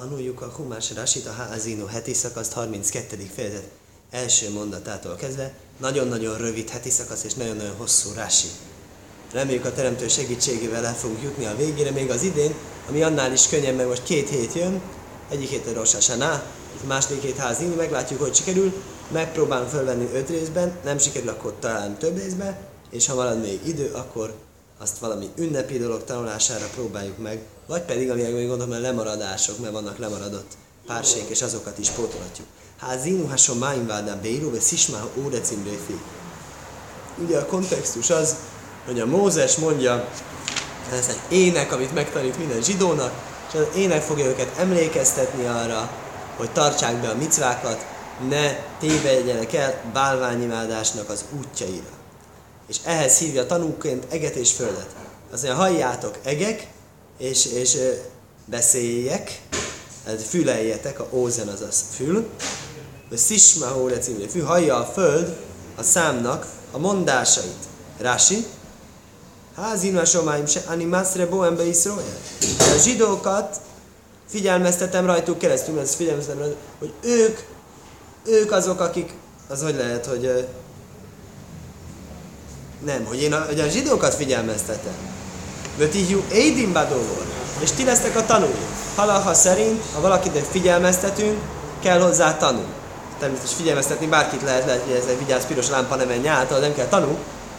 Tanuljuk 0.00 0.40
a 0.40 0.52
Humás 0.56 0.92
Rasit, 0.94 1.26
a 1.26 1.32
Házino 1.32 1.86
heti 1.86 2.14
szakaszt, 2.14 2.52
32. 2.52 3.30
fejezet 3.34 3.68
első 4.10 4.50
mondatától 4.50 5.14
kezdve. 5.14 5.52
Nagyon-nagyon 5.80 6.38
rövid 6.38 6.68
heti 6.68 6.90
szakasz 6.90 7.24
és 7.24 7.34
nagyon-nagyon 7.34 7.76
hosszú 7.76 8.10
Rasi. 8.14 8.48
Reméljük 9.32 9.64
a 9.64 9.72
Teremtő 9.72 10.08
segítségével 10.08 10.86
el 10.86 10.94
fogunk 10.94 11.22
jutni 11.22 11.44
a 11.44 11.56
végére, 11.56 11.90
még 11.90 12.10
az 12.10 12.22
idén, 12.22 12.54
ami 12.88 13.02
annál 13.02 13.32
is 13.32 13.48
könnyebb, 13.48 13.76
mert 13.76 13.88
most 13.88 14.02
két 14.02 14.28
hét 14.28 14.52
jön, 14.52 14.80
egyik 15.30 15.48
hét 15.48 15.76
a 15.76 15.80
a 16.22 16.86
második 16.86 17.22
hét 17.22 17.36
házini, 17.36 17.74
meglátjuk, 17.74 18.20
hogy 18.20 18.34
sikerül, 18.34 18.72
megpróbálom 19.12 19.68
felvenni 19.68 20.08
öt 20.12 20.28
részben, 20.28 20.78
nem 20.84 20.98
sikerül, 20.98 21.28
akkor 21.28 21.54
talán 21.60 21.98
több 21.98 22.16
részben, 22.16 22.56
és 22.90 23.06
ha 23.06 23.14
marad 23.14 23.40
még 23.40 23.60
idő, 23.66 23.90
akkor 23.94 24.34
azt 24.78 24.98
valami 24.98 25.28
ünnepi 25.36 25.78
dolog 25.78 26.04
tanulására 26.04 26.66
próbáljuk 26.74 27.18
meg, 27.18 27.42
vagy 27.66 27.82
pedig, 27.82 28.10
amilyen 28.10 28.32
gondolom, 28.32 28.68
mert 28.68 28.82
lemaradások, 28.82 29.58
mert 29.58 29.72
vannak 29.72 29.98
lemaradott 29.98 30.52
pársék, 30.86 31.28
és 31.28 31.42
azokat 31.42 31.78
is 31.78 31.88
pótolhatjuk. 31.88 32.46
Házinu 32.76 33.26
hason 33.26 33.56
máim 33.56 33.86
vádá 33.86 34.14
beiru, 34.14 34.50
ve 34.50 34.60
szismá 34.60 35.04
órecim 35.24 35.64
réfi. 35.64 36.00
Ugye 37.24 37.38
a 37.38 37.46
kontextus 37.46 38.10
az, 38.10 38.36
hogy 38.86 39.00
a 39.00 39.06
Mózes 39.06 39.56
mondja, 39.56 40.08
ez 40.92 41.08
egy 41.08 41.38
ének, 41.38 41.72
amit 41.72 41.94
megtanít 41.94 42.38
minden 42.38 42.62
zsidónak, 42.62 43.12
és 43.48 43.54
az 43.54 43.76
ének 43.76 44.02
fogja 44.02 44.24
őket 44.24 44.58
emlékeztetni 44.58 45.46
arra, 45.46 45.90
hogy 46.36 46.50
tartsák 46.50 47.00
be 47.00 47.08
a 47.08 47.16
micvákat, 47.16 47.86
ne 48.28 48.52
tévedjenek 48.78 49.52
el 49.52 49.80
bálványimádásnak 49.92 51.08
az 51.08 51.24
útjaira. 51.38 51.94
És 52.68 52.76
ehhez 52.84 53.18
hívja 53.18 53.46
tanúként 53.46 54.12
eget 54.12 54.34
és 54.34 54.52
földet. 54.52 54.94
Mondja, 55.30 55.54
halljátok 55.54 56.18
egek, 56.22 56.66
és, 57.18 57.46
és 57.46 57.76
beszéljek, 58.44 59.40
hát 60.06 60.22
füleljetek, 60.22 61.00
a 61.00 61.08
ózen 61.10 61.48
az 61.48 61.60
az 61.60 61.84
fül, 61.94 62.26
vagy 63.08 63.18
szisma 63.18 63.66
hóre 63.66 63.98
című 63.98 64.26
fű, 64.26 64.40
hallja 64.40 64.76
a 64.76 64.84
föld 64.84 65.36
a 65.76 65.82
számnak 65.82 66.46
a 66.70 66.78
mondásait. 66.78 67.66
Rási, 67.98 68.46
házin 69.56 70.04
somáim 70.04 70.46
se 70.46 70.62
animászre 70.66 71.26
boembe 71.26 71.64
Iszrael. 71.64 72.18
A 72.58 72.78
zsidókat 72.82 73.60
figyelmeztetem 74.28 75.06
rajtuk 75.06 75.38
keresztül, 75.38 75.78
ez 75.78 75.94
figyelmeztetem 75.94 76.40
rajtuk, 76.40 76.58
hogy 76.78 76.92
ők, 77.00 77.38
ők 78.24 78.52
azok, 78.52 78.80
akik, 78.80 79.12
az 79.48 79.62
hogy 79.62 79.74
lehet, 79.74 80.06
hogy 80.06 80.46
nem, 82.84 83.04
hogy 83.04 83.22
én 83.22 83.32
a, 83.32 83.44
hogy 83.44 83.60
a 83.60 83.68
zsidókat 83.68 84.14
figyelmeztetem. 84.14 85.15
Vötihjú 85.76 86.24
Édim 86.32 86.72
Badóvor. 86.72 87.24
És 87.58 87.70
ti 87.70 87.84
lesztek 87.84 88.16
a 88.16 88.26
tanulók. 88.26 88.68
Halaha 88.94 89.34
szerint, 89.34 89.82
ha 89.94 90.00
valakit 90.00 90.46
figyelmeztetünk, 90.50 91.38
kell 91.82 92.00
hozzá 92.00 92.36
tanul. 92.36 92.64
Természetesen 93.18 93.56
figyelmeztetni 93.56 94.06
bárkit 94.06 94.42
lehet, 94.42 94.64
lehet, 94.66 94.82
hogy 94.82 94.92
ez 94.92 95.04
egy 95.08 95.18
vigyázz 95.18 95.44
piros 95.44 95.68
lámpa 95.68 95.94
nem 95.94 96.08
menj 96.08 96.28
át, 96.28 96.60
nem 96.60 96.74
kell 96.74 96.86
tanul. 96.86 97.16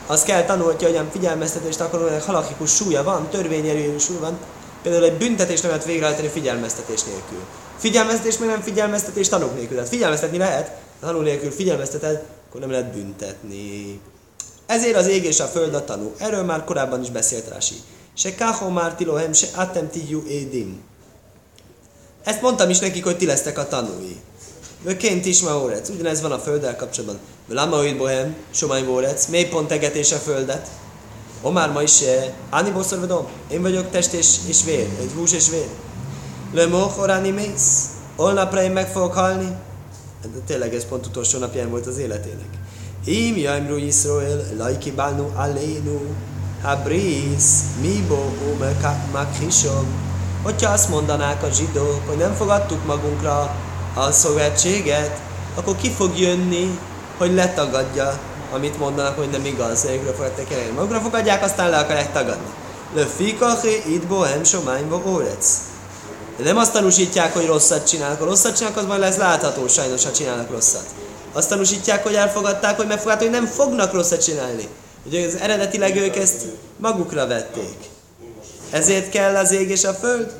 Az 0.08 0.24
kell 0.24 0.44
tanulni, 0.44 0.74
hogy 0.74 0.86
olyan 0.86 1.10
figyelmeztetést 1.12 1.80
akarunk, 1.80 2.10
hogy 2.10 2.26
halakikus 2.26 2.76
súlya 2.76 3.04
van, 3.04 3.30
törvényerő 3.30 3.98
súly 3.98 4.18
van. 4.18 4.38
Például 4.84 5.04
egy 5.04 5.18
büntetés 5.18 5.62
nem 5.62 5.72
lehet 5.72 5.86
végrehajtani 5.86 6.28
figyelmeztetés 6.28 7.04
nélkül. 7.04 7.40
Figyelmeztetés 7.78 8.38
meg 8.38 8.50
nem 8.50 8.62
figyelmeztetés 8.62 9.30
tanúk 9.30 9.56
nélkül. 9.56 9.76
Tehát 9.76 9.90
figyelmeztetni 9.90 10.38
lehet, 10.38 10.72
tanul 11.02 11.24
nélkül 11.24 11.52
figyelmezteted, 11.52 12.24
akkor 12.48 12.60
nem 12.60 12.72
lehet 12.72 12.94
büntetni. 12.94 14.00
Ezért 14.66 14.96
az 14.96 15.08
ég 15.08 15.24
és 15.24 15.40
a 15.40 15.46
föld 15.46 15.74
a 15.74 15.84
tanú. 15.84 16.14
Erről 16.18 16.44
már 16.44 16.64
korábban 16.64 17.02
is 17.02 17.10
beszélt 17.10 17.50
Rási. 17.50 17.76
Se 18.18 18.36
káho 18.36 18.70
már 18.70 18.96
tilohem, 18.96 19.34
se 19.34 19.48
atem 19.56 19.90
tijú 19.90 20.24
édim. 20.28 20.82
Ezt 22.24 22.42
mondtam 22.42 22.70
is 22.70 22.80
nekik, 22.80 23.04
hogy 23.04 23.18
ti 23.18 23.26
lesztek 23.26 23.58
a 23.58 23.68
tanúi. 23.68 24.22
Vöként 24.84 25.26
is 25.26 25.42
ma 25.42 25.62
órec. 25.62 25.90
Ugyanez 25.90 26.22
van 26.22 26.32
a 26.32 26.40
földdel 26.40 26.76
kapcsolatban. 26.76 27.20
Lama 27.48 27.84
itt 27.84 27.98
bohem, 27.98 28.36
somány 28.52 28.88
órec. 28.88 29.26
Mély 29.26 29.46
pont 29.46 29.68
tegetés 29.68 30.12
a 30.12 30.16
földet. 30.16 30.68
Omár 31.42 31.72
ma 31.72 31.82
is, 31.82 32.04
Áni 32.50 32.72
bosszorvedom. 32.72 33.28
Én 33.52 33.62
vagyok 33.62 33.90
test 33.90 34.14
és, 34.14 34.36
és 34.48 34.64
vér, 34.64 34.88
egy 35.00 35.12
hús 35.16 35.34
és 35.34 35.50
vér. 35.50 35.68
Lömoch 36.54 37.00
oráni 37.00 37.30
mész. 37.30 37.86
Holnapra 38.16 38.64
én 38.64 38.72
meg 38.72 38.92
fogok 38.92 39.14
halni. 39.14 39.56
De 40.22 40.40
tényleg 40.46 40.76
ez 40.76 40.86
pont 40.86 41.06
utolsó 41.06 41.40
napján 41.40 41.70
volt 41.70 41.88
az 41.88 41.98
életének. 41.98 42.50
Im 43.06 43.38
Jaimru 43.38 43.76
Yisrael, 43.76 44.44
Laiki 44.58 44.92
Banu 44.92 45.30
Aleinu, 45.36 46.00
Habris, 46.68 47.44
Mibo 47.82 48.34
Makrisom. 49.12 49.86
Hogyha 50.44 50.72
azt 50.72 50.90
mondanák 50.90 51.44
a 51.44 51.50
zsidók, 51.52 52.02
hogy 52.08 52.18
nem 52.18 52.34
fogadtuk 52.36 52.86
magunkra 52.86 53.56
a 53.96 54.12
szövetséget, 54.12 55.20
akkor 55.56 55.76
ki 55.76 55.90
fog 55.90 56.20
jönni, 56.20 56.80
hogy 57.18 57.34
letagadja, 57.34 58.20
amit 58.54 58.80
mondanak, 58.80 59.18
hogy 59.18 59.30
nem 59.30 59.46
igaz, 59.46 59.86
őkről 59.86 60.14
fogadták 60.14 60.52
el. 60.52 60.72
Magukra 60.76 61.00
fogadják, 61.00 61.44
aztán 61.44 61.70
le 61.70 61.78
akarják 61.78 62.12
tagadni. 62.12 62.50
Le 62.94 63.06
fikaché 63.06 63.84
itt 63.88 64.08
bohem 64.08 64.44
sományba 64.44 65.02
órec. 65.06 65.60
De 66.38 66.44
nem 66.44 66.58
azt 66.58 66.74
tanúsítják, 66.74 67.34
hogy 67.34 67.46
rosszat 67.46 67.88
csinálnak. 67.88 68.20
Ha 68.20 68.26
rosszat 68.26 68.56
csinálnak, 68.56 68.82
az 68.82 68.88
majd 68.88 69.00
lesz 69.00 69.18
látható 69.18 69.68
sajnos, 69.68 70.04
ha 70.04 70.12
csinálnak 70.12 70.52
rosszat 70.52 70.86
azt 71.34 71.50
tanúsítják, 71.50 72.04
hogy 72.04 72.14
elfogadták, 72.14 72.76
hogy 72.78 72.88
megfogadták, 72.88 73.30
hogy 73.30 73.40
nem 73.40 73.46
fognak 73.46 73.94
rosszat 73.94 74.24
csinálni. 74.24 74.68
Ugye 75.08 75.28
az 75.28 75.36
eredetileg 75.36 75.96
ők 75.96 76.16
ezt 76.16 76.46
magukra 76.78 77.28
vették. 77.28 77.78
Ezért 78.70 79.10
kell 79.10 79.36
az 79.36 79.52
ég 79.52 79.70
és 79.70 79.84
a 79.84 79.94
föld. 79.94 80.36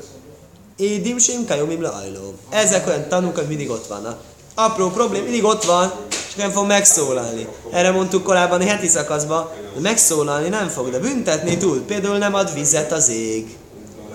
Édim 0.76 1.18
sim 1.18 1.46
kajomim 1.46 1.84
ajló. 1.84 2.34
Ezek 2.50 2.86
olyan 2.86 3.08
tanúk, 3.08 3.36
hogy 3.36 3.48
mindig 3.48 3.70
ott 3.70 3.86
vannak. 3.86 4.20
Apró 4.54 4.90
problém, 4.90 5.22
mindig 5.22 5.44
ott 5.44 5.64
van, 5.64 5.92
és 6.10 6.34
nem 6.34 6.50
fog 6.50 6.66
megszólalni. 6.66 7.48
Erre 7.72 7.90
mondtuk 7.90 8.22
korábban 8.22 8.60
a 8.60 8.64
heti 8.64 8.86
szakaszban, 8.86 9.50
hogy 9.72 9.82
megszólalni 9.82 10.48
nem 10.48 10.68
fog, 10.68 10.90
de 10.90 10.98
büntetni 10.98 11.56
tud. 11.56 11.80
Például 11.80 12.18
nem 12.18 12.34
ad 12.34 12.54
vizet 12.54 12.92
az 12.92 13.08
ég. 13.08 13.56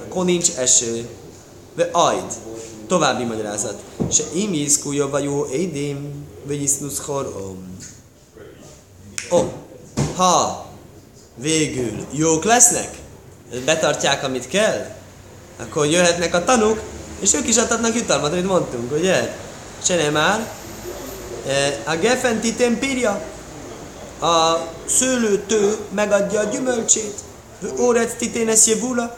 Akkor 0.09 0.25
nincs 0.25 0.55
eső. 0.55 1.09
De 1.75 1.89
ajd. 1.91 2.33
További 2.87 3.23
magyarázat. 3.23 3.81
Se 4.11 4.23
imiszkú 4.33 4.91
jó 4.91 5.45
édim. 5.45 6.25
Vegyisznus 6.45 6.93
chorom. 6.99 7.77
Ó, 9.31 9.37
oh, 9.37 9.45
ha 10.15 10.65
végül 11.35 12.05
jók 12.11 12.43
lesznek, 12.43 12.89
betartják, 13.65 14.23
amit 14.23 14.47
kell, 14.47 14.85
akkor 15.57 15.85
jöhetnek 15.85 16.33
a 16.33 16.43
tanúk, 16.43 16.79
és 17.19 17.33
ők 17.33 17.47
is 17.47 17.57
adhatnak 17.57 17.95
jutalmat, 17.95 18.31
amit 18.31 18.47
mondtunk, 18.47 18.91
ugye? 18.91 19.35
Se 19.83 19.95
nem 19.95 20.13
már. 20.13 20.47
E, 21.47 21.79
a 21.85 21.95
gefenti 21.95 22.53
tempírja, 22.53 23.21
a 24.21 24.57
szőlőtő 24.85 25.77
megadja 25.89 26.39
a 26.39 26.43
gyümölcsét, 26.43 27.13
órec 27.79 28.17
titénes 28.17 28.65
jevula, 28.65 29.17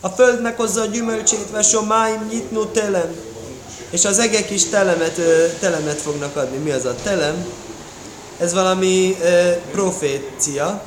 a 0.00 0.08
föld 0.08 0.42
meghozza 0.42 0.80
a 0.80 0.86
gyümölcsét, 0.86 1.50
vesomáim 1.50 2.26
nyitnó 2.30 2.64
telen, 2.64 3.14
és 3.90 4.04
az 4.04 4.18
egek 4.18 4.50
is 4.50 4.64
telemet, 4.64 5.20
telemet 5.60 6.00
fognak 6.00 6.36
adni. 6.36 6.56
Mi 6.56 6.70
az 6.70 6.84
a 6.84 6.94
telem? 7.02 7.46
Ez 8.38 8.52
valami 8.52 9.16
uh, 9.20 9.56
profécia. 9.72 10.82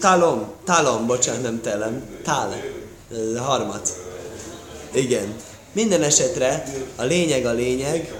Talom, 0.00 0.52
talom, 0.64 1.06
bocsánat, 1.06 1.42
nem 1.42 1.60
telem. 1.60 2.02
Tál, 2.24 2.62
harmat. 3.36 3.96
Igen. 4.92 5.34
Minden 5.72 6.02
esetre 6.02 6.64
a 6.96 7.02
lényeg 7.04 7.46
a 7.46 7.52
lényeg, 7.52 8.14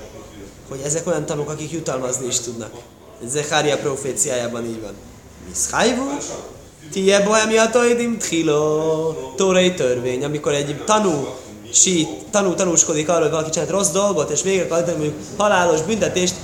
hogy 0.68 0.80
ezek 0.84 1.06
olyan 1.06 1.26
tanúk, 1.26 1.50
akik 1.50 1.70
jutalmazni 1.70 2.26
is 2.26 2.40
tudnak. 2.40 2.72
Zecharia 3.26 3.78
proféciájában 3.78 4.64
így 4.64 4.80
van. 4.80 4.94
Miszhájvú, 5.48 6.18
Tie 6.92 7.20
bohemiatoidim 7.20 8.18
tchilo, 8.18 9.12
tórai 9.36 9.74
törvény, 9.74 10.24
amikor 10.24 10.52
egy 10.52 10.84
tanú 10.84 11.26
sít, 11.72 12.08
tanú 12.30 12.54
tanúskodik 12.54 13.08
arról, 13.08 13.22
hogy 13.22 13.30
valaki 13.30 13.50
csinált 13.50 13.70
rossz 13.70 13.88
dolgot, 13.88 14.30
és 14.30 14.42
végre 14.42 14.64
akar 14.64 14.84
mondjuk 14.86 15.14
halálos 15.36 15.82
büntetést, 15.82 16.34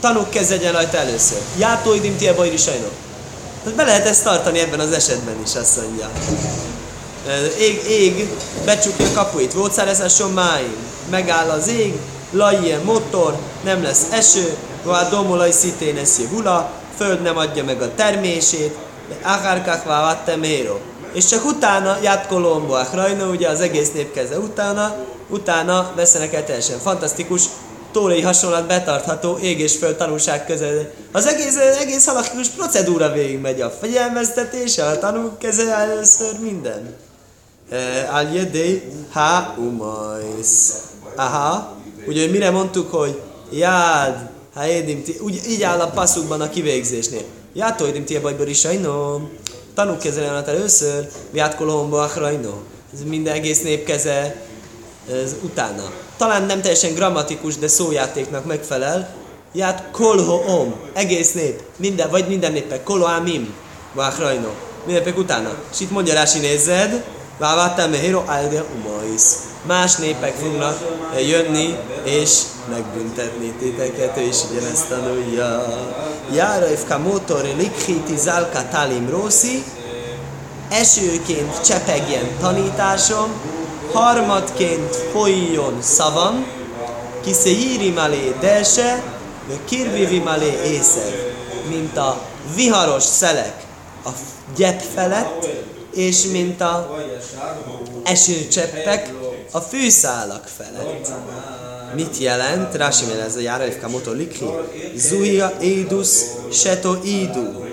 tanúk 0.00 0.30
kezdjen 0.30 0.72
rajta 0.72 0.96
először. 0.96 1.38
Játóidim 1.58 2.16
tie 2.16 2.34
bajri 2.34 2.56
sajnó. 2.56 2.88
Tehát 3.62 3.78
be 3.78 3.84
lehet 3.84 4.06
ezt 4.06 4.24
tartani 4.24 4.58
ebben 4.58 4.80
az 4.80 4.92
esetben 4.92 5.34
is, 5.44 5.54
azt 5.54 5.80
mondja. 5.82 6.10
Ég, 7.58 7.82
ég, 7.88 8.28
becsukja 8.64 9.06
a 9.06 9.12
kapuit, 9.14 9.54
a 9.54 10.28
máim, 10.34 10.76
megáll 11.10 11.48
az 11.48 11.68
ég, 11.68 11.94
lajíje 12.30 12.78
motor, 12.84 13.36
nem 13.64 13.82
lesz 13.82 14.02
eső, 14.10 14.56
vá 14.84 15.08
domolaj 15.08 15.50
sziténes 15.50 16.08
vula, 16.30 16.70
föld 16.96 17.22
nem 17.22 17.36
adja 17.36 17.64
meg 17.64 17.82
a 17.82 17.94
termését, 17.94 18.76
Akárkák 19.22 19.84
vávatteméro. 19.84 20.78
És 21.12 21.24
csak 21.24 21.44
utána 21.44 21.98
ját 22.02 22.26
Kolombo 22.26 22.72
Achrajna, 22.74 23.26
ugye 23.28 23.48
az 23.48 23.60
egész 23.60 23.92
nép 23.92 24.12
keze 24.12 24.38
utána, 24.38 24.96
utána 25.28 25.92
veszenek 25.96 26.34
el 26.34 26.44
teljesen 26.44 26.78
fantasztikus, 26.78 27.42
tórai 27.92 28.20
hasonlat 28.22 28.66
betartható 28.66 29.38
ég 29.42 29.60
és 29.60 29.76
föld 29.76 29.96
tanulság 29.96 30.46
közel. 30.46 30.90
Az 31.12 31.26
egész, 31.26 31.56
egész 31.56 32.06
halakikus 32.06 32.48
procedúra 32.48 33.12
végig 33.12 33.38
megy 33.38 33.60
a 33.60 33.70
fegyelmeztetés, 33.80 34.78
a 34.78 34.98
tanúk 34.98 35.38
keze 35.38 35.74
először, 35.74 36.38
minden. 36.40 36.94
Eh, 37.70 38.14
Al 38.14 38.22
jedei 38.32 38.82
ha 39.12 39.54
umais. 39.58 40.48
Aha, 41.16 41.76
ugye 42.06 42.26
mire 42.26 42.50
mondtuk, 42.50 42.94
hogy 42.94 43.20
jád, 43.50 44.30
ha 44.54 44.66
édim, 44.66 45.02
úgy, 45.20 45.40
így 45.48 45.62
áll 45.62 45.80
a 45.80 45.90
passzukban 45.90 46.40
a 46.40 46.50
kivégzésnél. 46.50 47.22
Játó 47.52 47.86
édim 47.86 48.04
ti 48.04 48.18
bajbor 48.18 48.48
is 48.48 48.64
Tanulj 49.74 49.98
kezeljen 49.98 50.48
először, 50.48 51.08
viát 51.30 51.56
kolomba 51.56 52.02
achrajno. 52.02 52.52
Ez 52.92 53.02
minden 53.02 53.34
egész 53.34 53.62
nép 53.62 53.84
keze 53.84 54.36
ez 55.10 55.34
utána. 55.42 55.90
Talán 56.16 56.42
nem 56.42 56.60
teljesen 56.60 56.94
grammatikus, 56.94 57.56
de 57.56 57.68
szójátéknak 57.68 58.44
megfelel. 58.44 59.14
Ját 59.52 59.90
kolho 59.92 60.34
om, 60.34 60.74
egész 60.92 61.32
nép, 61.32 61.62
minden, 61.76 62.10
vagy 62.10 62.28
minden 62.28 62.52
népek, 62.52 62.82
kolho 62.82 63.04
amim. 63.04 63.54
Minden 63.94 64.50
népek 64.86 65.18
utána. 65.18 65.54
És 65.72 65.80
itt 65.80 65.90
mondja 65.90 66.14
Rási 66.14 66.38
nézed, 66.38 67.04
Vávatám 67.40 67.90
mehiro 67.90 68.22
alde 68.26 68.64
umais. 68.76 69.22
Más 69.66 69.96
népek 69.96 70.34
fognak 70.34 70.78
jönni 71.28 71.76
és 72.04 72.40
megbüntetni 72.68 73.52
titeket, 73.58 74.16
ő 74.16 74.20
is 74.20 74.36
ugyanezt 74.50 74.88
tanulja. 74.88 75.66
Jára 76.32 76.70
ifka 76.70 76.98
motor 76.98 77.48
likhiti 77.56 78.16
zálka 78.16 78.68
talim 78.68 79.10
rossi, 79.10 79.64
esőként 80.70 81.60
csepegjen 81.64 82.36
tanításom, 82.40 83.30
harmadként 83.92 84.96
folyjon 85.12 85.82
szavam, 85.82 86.46
kiszehíri 87.24 87.90
malé 87.90 88.34
delse, 88.40 89.02
kirvivi 89.64 90.18
malé 90.18 90.58
észev, 90.64 91.14
mint 91.68 91.96
a 91.96 92.22
viharos 92.54 93.02
szelek 93.04 93.66
a 94.04 94.10
gyep 94.56 94.82
felett, 94.94 95.48
és 95.94 96.24
mint 96.24 96.60
a 96.60 96.98
esőcseppek 98.04 99.12
a 99.50 99.60
fűszálak 99.60 100.48
felett. 100.56 101.12
Mit 101.94 102.18
jelent? 102.18 102.74
Rási 102.74 103.04
ez 103.26 103.36
a 103.36 103.40
jára, 103.40 103.66
Ifka 103.66 103.88
Moto 103.88 104.12
Likhi. 104.12 104.46
Zuhia 104.96 105.52
Édus 105.60 106.08
Seto 106.52 106.94
Idu. 107.04 107.64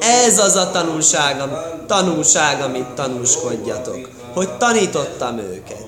Ez 0.00 0.38
az 0.38 0.56
a 0.56 0.70
tanulság, 0.70 1.42
tanulság, 1.86 2.60
amit 2.60 2.88
tanúskodjatok. 2.88 4.08
Hogy 4.34 4.56
tanítottam 4.56 5.38
őket. 5.38 5.86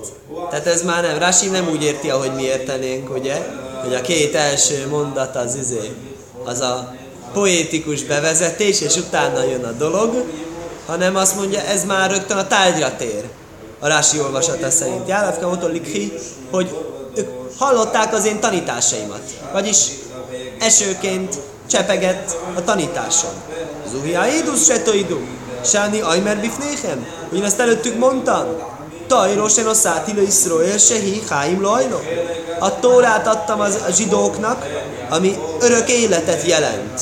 Tehát 0.49 0.67
ez 0.67 0.83
már 0.83 1.03
nem, 1.03 1.17
Rási 1.17 1.47
nem 1.47 1.69
úgy 1.69 1.83
érti, 1.83 2.09
ahogy 2.09 2.33
mi 2.35 2.43
értenénk, 2.43 3.15
ugye? 3.15 3.35
Hogy 3.83 3.95
a 3.95 4.01
két 4.01 4.35
első 4.35 4.87
mondat 4.89 5.35
az 5.35 5.55
izé, 5.55 5.91
az 6.43 6.59
a 6.59 6.95
poétikus 7.33 8.03
bevezetés, 8.03 8.81
és 8.81 8.95
utána 8.95 9.43
jön 9.43 9.63
a 9.63 9.71
dolog, 9.71 10.23
hanem 10.85 11.15
azt 11.15 11.35
mondja, 11.35 11.61
ez 11.61 11.85
már 11.85 12.11
rögtön 12.11 12.37
a 12.37 12.47
tárgyra 12.47 12.95
tér. 12.95 13.23
A 13.79 13.87
Rási 13.87 14.19
olvasata 14.19 14.69
szerint. 14.69 15.07
Jálevka 15.07 15.47
Otolikhi, 15.47 16.13
hogy 16.51 16.75
ők 17.15 17.27
hallották 17.57 18.13
az 18.13 18.25
én 18.25 18.39
tanításaimat. 18.39 19.21
Vagyis 19.51 19.77
esőként 20.59 21.35
csepegett 21.69 22.37
a 22.55 22.63
tanításom. 22.63 23.31
Zuhia 23.91 24.27
édus 24.27 24.63
setoidu. 24.63 25.17
Sáni 25.63 25.99
ajmer 26.01 26.39
bifnéhem. 26.39 27.05
Hogy 27.29 27.37
én 27.37 27.43
ezt 27.43 27.59
előttük 27.59 27.97
mondtam. 27.97 28.45
Tajrosen 29.07 29.65
a 29.65 29.73
szátila 29.73 30.21
Iszroel 30.21 30.77
sehi 30.77 31.21
háim 31.29 31.61
lajno. 31.61 31.97
A 32.59 32.79
tórát 32.79 33.27
adtam 33.27 33.59
az 33.59 33.77
a 33.87 33.91
zsidóknak, 33.91 34.65
ami 35.09 35.37
örök 35.61 35.89
életet 35.89 36.47
jelent. 36.47 37.01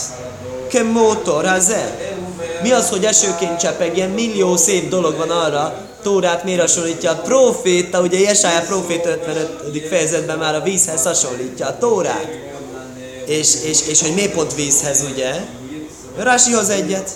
Kemótor, 0.69 1.45
hazer. 1.45 2.16
Mi 2.62 2.71
az, 2.71 2.89
hogy 2.89 3.06
esőként 3.06 3.60
csepegjen? 3.60 4.10
Millió 4.10 4.56
szép 4.56 4.89
dolog 4.89 5.18
van 5.18 5.30
arra, 5.30 5.84
Tórát 6.06 6.44
miért 6.44 6.60
hasonlítja 6.60 7.12
a 7.12 7.16
proféta, 7.16 8.02
ugye 8.02 8.19
Jesája 8.19 8.62
proféta 8.62 9.10
55. 9.10 9.88
fejezetben 9.90 10.38
már 10.38 10.56
a 10.56 10.62
vízhez 10.62 11.04
hasonlítja 11.04 11.68
a 11.68 11.78
Tórát. 11.78 12.28
És, 13.25 13.56
és, 13.63 13.88
és 13.88 14.02
hogy 14.02 14.13
miért 14.13 14.34
pont 14.34 14.56
vízhez, 14.56 15.06
ugye? 15.12 15.31
hoz 16.54 16.69
egyet. 16.69 17.10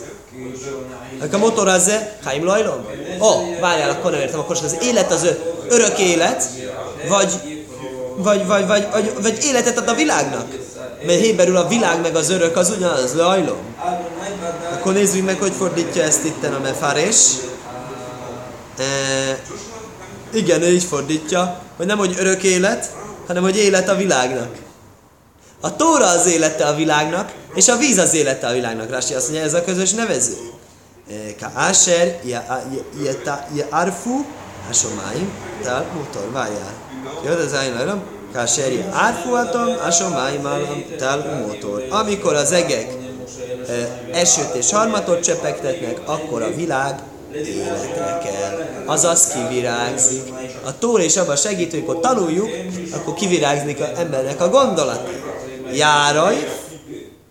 A 1.31 1.37
motor 1.37 1.67
az 1.67 1.91
Haim 2.23 2.45
Lajlom? 2.45 2.85
Ó, 3.19 3.25
oh, 3.25 3.59
várjál, 3.59 3.89
akkor 3.89 4.11
nem 4.11 4.19
értem, 4.19 4.39
akkor 4.39 4.57
az 4.63 4.77
élet 4.81 5.11
az 5.11 5.27
örök 5.67 5.99
élet, 5.99 6.43
vagy, 7.07 7.33
vagy, 8.15 8.45
vagy, 8.47 8.67
vagy, 8.67 8.87
vagy, 8.91 9.13
vagy 9.21 9.37
életet 9.43 9.77
ad 9.77 9.87
a 9.87 9.93
világnak. 9.93 10.47
Mert 11.05 11.19
héberül 11.19 11.57
a 11.57 11.67
világ 11.67 12.01
meg 12.01 12.15
az 12.15 12.29
örök 12.29 12.57
az 12.57 12.69
ugyanaz, 12.77 13.13
lajlom. 13.13 13.59
Akkor 14.73 14.93
nézzük 14.93 15.25
meg, 15.25 15.39
hogy 15.39 15.53
fordítja 15.57 16.03
ezt 16.03 16.25
itten 16.25 16.53
a 16.53 16.59
mefarés. 16.59 17.15
E, 18.79 18.83
igen, 20.33 20.61
ő 20.61 20.71
így 20.71 20.83
fordítja, 20.83 21.61
hogy 21.77 21.85
nem, 21.85 21.97
hogy 21.97 22.15
örök 22.19 22.43
élet, 22.43 22.93
hanem, 23.27 23.43
hogy 23.43 23.57
élet 23.57 23.89
a 23.89 23.95
világnak. 23.95 24.55
A 25.61 25.75
tóra 25.75 26.07
az 26.07 26.25
élete 26.25 26.65
a 26.65 26.75
világnak, 26.75 27.31
és 27.53 27.67
a 27.67 27.77
víz 27.77 27.97
az 27.97 28.13
élete 28.13 28.47
a 28.47 28.53
világnak. 28.53 28.89
Rási 28.89 29.13
azt 29.13 29.29
mondja, 29.29 29.45
ez 29.45 29.53
a 29.53 29.63
közös 29.63 29.91
nevező. 29.91 30.37
Je 32.25 33.67
arfu, 33.69 34.25
Hasomáim, 34.67 35.31
tal 35.63 35.85
motor, 35.95 36.31
várjál. 36.31 36.73
Jó, 37.25 37.31
ez 37.31 37.53
álljon, 37.53 38.03
Kasher 38.33 38.71
je 38.71 38.89
arfu 38.93 39.33
atom, 39.33 39.77
állam, 40.15 40.85
tal 40.97 41.45
motor. 41.47 41.85
Amikor 41.89 42.33
az 42.33 42.51
egek 42.51 42.93
esőt 44.11 44.53
és 44.53 44.71
harmatot 44.71 45.23
csepegtetnek, 45.23 45.99
akkor 46.05 46.41
a 46.41 46.55
világ 46.55 46.99
kell. 48.23 48.83
Azaz 48.85 49.27
kivirágzik. 49.27 50.21
A 50.65 50.77
Tóra 50.77 51.03
és 51.03 51.17
abban 51.17 51.35
segít, 51.35 51.73
akkor 51.73 51.99
tanuljuk, 51.99 52.49
akkor 52.95 53.13
kivirágzik 53.13 53.79
az 53.79 53.97
embernek 53.97 54.41
a 54.41 54.49
gondolat. 54.49 55.09
Járaj, 55.73 56.47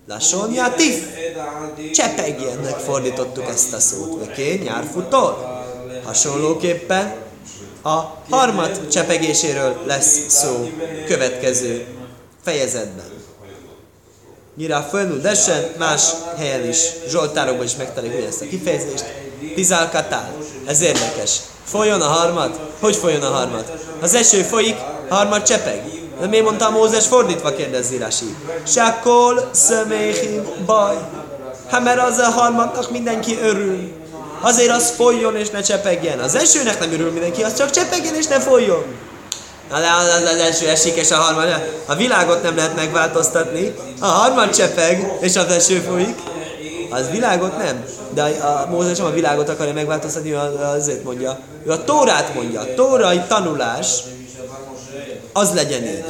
lassan 0.09 0.53
játif. 0.53 1.07
Csepegjennek 1.93 2.79
fordítottuk 2.79 3.49
ezt 3.49 3.73
a 3.73 3.81
szót. 3.81 4.23
Oké, 4.23 4.53
okay? 4.53 4.67
nyárfutó. 4.67 5.37
Hasonlóképpen 6.05 7.15
a 7.83 8.01
harmad 8.31 8.89
csepegéséről 8.89 9.77
lesz 9.87 10.25
szó 10.29 10.71
következő 11.07 11.87
fejezetben. 12.45 13.17
Mire 14.55 14.87
fölnül 14.89 15.21
desen, 15.21 15.65
más 15.79 16.11
helyen 16.37 16.69
is, 16.69 16.79
Zsoltárokban 17.09 17.65
is 17.65 17.77
megtaláljuk 17.77 18.27
ezt 18.27 18.41
a 18.41 18.47
kifejezést. 18.47 19.05
Tizálkatál. 19.55 20.35
Ez 20.67 20.81
érdekes. 20.81 21.39
Folyjon 21.65 22.01
a 22.01 22.07
harmad? 22.07 22.59
Hogy 22.81 22.97
folyjon 22.97 23.23
a 23.23 23.31
harmad? 23.31 23.65
Az 24.01 24.15
eső 24.15 24.43
folyik, 24.43 24.77
harmad 25.09 25.43
csepeg. 25.43 25.83
De 26.21 26.27
miért 26.27 26.45
mondta 26.45 26.71
Mózes 26.71 27.07
fordítva 27.07 27.53
kérdezi 27.53 27.97
Rási? 27.97 28.37
Sákol 28.67 29.49
szöméhim 29.53 30.43
baj. 30.67 30.97
Hát 31.71 31.85
mert 31.85 32.01
az 32.01 32.19
a 32.19 32.31
harmadnak 32.31 32.91
mindenki 32.91 33.39
örül. 33.43 33.93
Azért 34.41 34.71
az 34.71 34.91
folyjon 34.97 35.37
és 35.37 35.51
ne 35.51 35.61
csepegjen. 35.61 36.19
Az 36.19 36.35
esőnek 36.35 36.81
nem 36.81 36.93
örül 36.93 37.11
mindenki, 37.11 37.43
az 37.43 37.57
csak 37.57 37.71
csepegjen 37.71 38.15
és 38.15 38.27
ne 38.27 38.41
folyjon. 38.41 38.85
Na 39.71 39.81
de 39.81 39.87
az, 39.99 40.23
az 40.23 40.41
első 40.41 40.69
esik, 40.69 40.97
és 40.97 41.11
a 41.11 41.17
harmad, 41.17 41.63
a 41.87 41.95
világot 41.95 42.43
nem 42.43 42.57
lehet 42.57 42.77
megváltoztatni, 42.77 43.75
a 44.01 44.07
harmad 44.07 44.51
csepeg, 44.51 45.13
és 45.21 45.37
az 45.37 45.51
eső 45.51 45.79
folyik, 45.79 46.19
az 46.91 47.11
világot 47.11 47.59
nem. 47.59 47.85
De 48.15 48.23
a, 48.23 48.63
a 48.63 48.67
Mózes 48.71 48.99
nem 48.99 49.07
a 49.07 49.11
világot 49.11 49.49
akarja 49.49 49.73
megváltoztatni, 49.73 50.33
azért 50.75 51.05
mondja. 51.05 51.39
Ő 51.67 51.71
a 51.71 51.85
Tórát 51.85 52.35
mondja. 52.35 52.61
A 52.61 52.75
tórai 52.75 53.21
tanulás 53.29 54.03
az 55.33 55.55
legyen 55.55 55.83
így. 55.83 56.05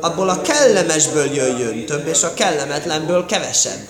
Abból 0.00 0.28
a 0.28 0.40
kellemesből 0.40 1.34
jöjjön 1.34 1.86
több, 1.86 2.06
és 2.06 2.22
a 2.22 2.34
kellemetlenből 2.34 3.26
kevesebb. 3.26 3.88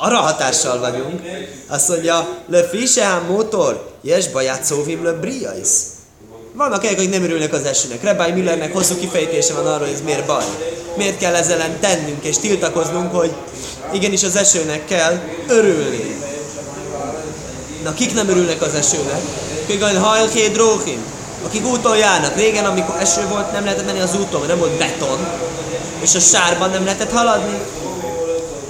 Arra 0.00 0.16
hatással 0.16 0.78
vagyunk. 0.78 1.20
Azt 1.68 1.88
mondja, 1.88 2.28
le 2.48 2.62
fise 2.62 3.22
motor, 3.28 3.90
jes 4.02 4.28
baját 4.28 4.64
szóvim 4.64 5.04
le 5.04 5.12
briais. 5.12 5.68
Vannak 6.52 6.82
olyanok, 6.82 6.98
akik 6.98 7.10
nem 7.10 7.22
örülnek 7.22 7.52
az 7.52 7.64
esőnek. 7.64 8.02
Rebály 8.02 8.32
Millernek 8.32 8.72
hosszú 8.72 8.96
kifejtése 8.98 9.54
van 9.54 9.66
arról, 9.66 9.86
hogy 9.86 9.94
ez 9.94 10.00
miért 10.00 10.26
baj. 10.26 10.44
Miért 10.96 11.18
kell 11.18 11.34
ezzel 11.34 11.60
ellen 11.60 11.80
tennünk 11.80 12.24
és 12.24 12.38
tiltakoznunk, 12.38 13.14
hogy 13.14 13.32
igenis 13.92 14.22
az 14.22 14.36
esőnek 14.36 14.84
kell 14.84 15.20
örülni. 15.48 16.18
Na, 17.84 17.94
kik 17.94 18.14
nem 18.14 18.28
örülnek 18.28 18.62
az 18.62 18.74
esőnek? 18.74 19.20
Például 19.66 19.98
hajlké 19.98 20.48
dróhim, 20.48 21.04
akik 21.46 21.66
úton 21.66 21.96
járnak. 21.96 22.36
Régen, 22.36 22.64
amikor 22.64 22.94
eső 23.00 23.26
volt, 23.28 23.52
nem 23.52 23.64
lehetett 23.64 23.86
menni 23.86 24.00
az 24.00 24.16
úton, 24.20 24.46
nem 24.46 24.58
volt 24.58 24.78
beton, 24.78 25.18
és 26.00 26.14
a 26.14 26.20
sárban 26.20 26.70
nem 26.70 26.84
lehetett 26.84 27.12
haladni. 27.12 27.58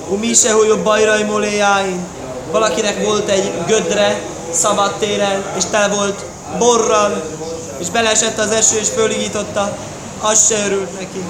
Umi 0.08 0.34
se 0.34 0.48
jobb 0.48 0.82
bajrai 0.82 1.22
moléjáin. 1.22 2.06
Valakinek 2.50 3.04
volt 3.04 3.28
egy 3.28 3.52
gödre 3.66 4.20
szabadtéren, 4.50 5.44
és 5.56 5.64
tele 5.70 5.88
volt 5.88 6.24
borral, 6.58 7.22
és 7.78 7.90
beleesett 7.90 8.38
az 8.38 8.50
eső, 8.50 8.78
és 8.78 8.88
fölígította, 8.88 9.76
az 10.20 10.46
se 10.46 10.64
örült 10.66 11.00
neki. 11.00 11.24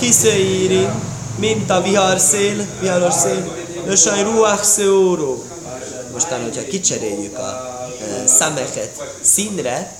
Kiszőíri, 0.00 0.88
mint 1.36 1.70
a 1.70 1.82
vihar 1.82 2.18
szél, 2.18 2.66
viharos 2.80 3.14
szél, 3.14 3.58
Nösaj 3.86 4.22
ruach 4.22 4.62
szőóró. 4.62 5.44
mostan, 6.12 6.42
hogyha 6.42 6.62
kicseréljük 6.62 7.38
a 7.38 7.78
e, 8.22 8.26
számeket 8.26 8.90
színre, 9.20 9.96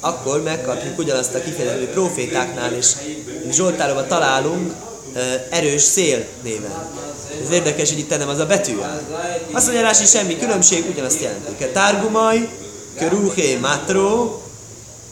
akkor 0.00 0.42
megkapjuk 0.42 0.98
ugyanazt 0.98 1.34
a 1.34 1.40
kifejezést, 1.40 1.90
profétáknál 1.90 2.72
és 2.72 2.92
Zsoltárokban 3.50 4.06
találunk 4.08 4.72
e, 5.14 5.46
erős 5.50 5.82
szél 5.82 6.24
néven. 6.42 6.72
Ez 7.44 7.50
érdekes, 7.50 7.88
hogy 7.88 7.98
itt 7.98 8.18
nem 8.18 8.28
az 8.28 8.38
a 8.38 8.46
betű 8.46 8.80
áll. 8.80 9.02
Azt 9.52 9.66
mondja 9.66 9.84
Rási, 9.84 10.04
semmi 10.04 10.38
különbség, 10.38 10.84
ugyanazt 10.90 11.20
jelenti. 11.20 11.64
Tárgumaj, 11.72 12.48
körúhé, 12.98 13.56
matró, 13.56 14.42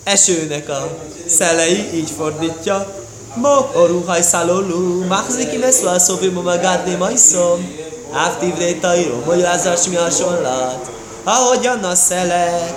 esőnek 0.05 0.69
a 0.69 0.99
szelei, 1.27 1.95
így 1.95 2.11
fordítja. 2.17 3.02
Mo, 3.35 3.71
oruhaj 3.75 4.23
szalolú, 4.23 5.05
machziki 5.09 5.57
meszvá, 5.57 5.99
szóvi 5.99 6.29
magádni 6.29 6.95
majszom. 6.95 7.77
Ávtivre 8.13 8.75
tajró, 8.81 9.23
magyarázás 9.27 9.87
mi 9.89 9.95
hasonlat. 9.95 10.91
Ahogyan 11.25 11.85
a 11.85 11.95
szelek 11.95 12.75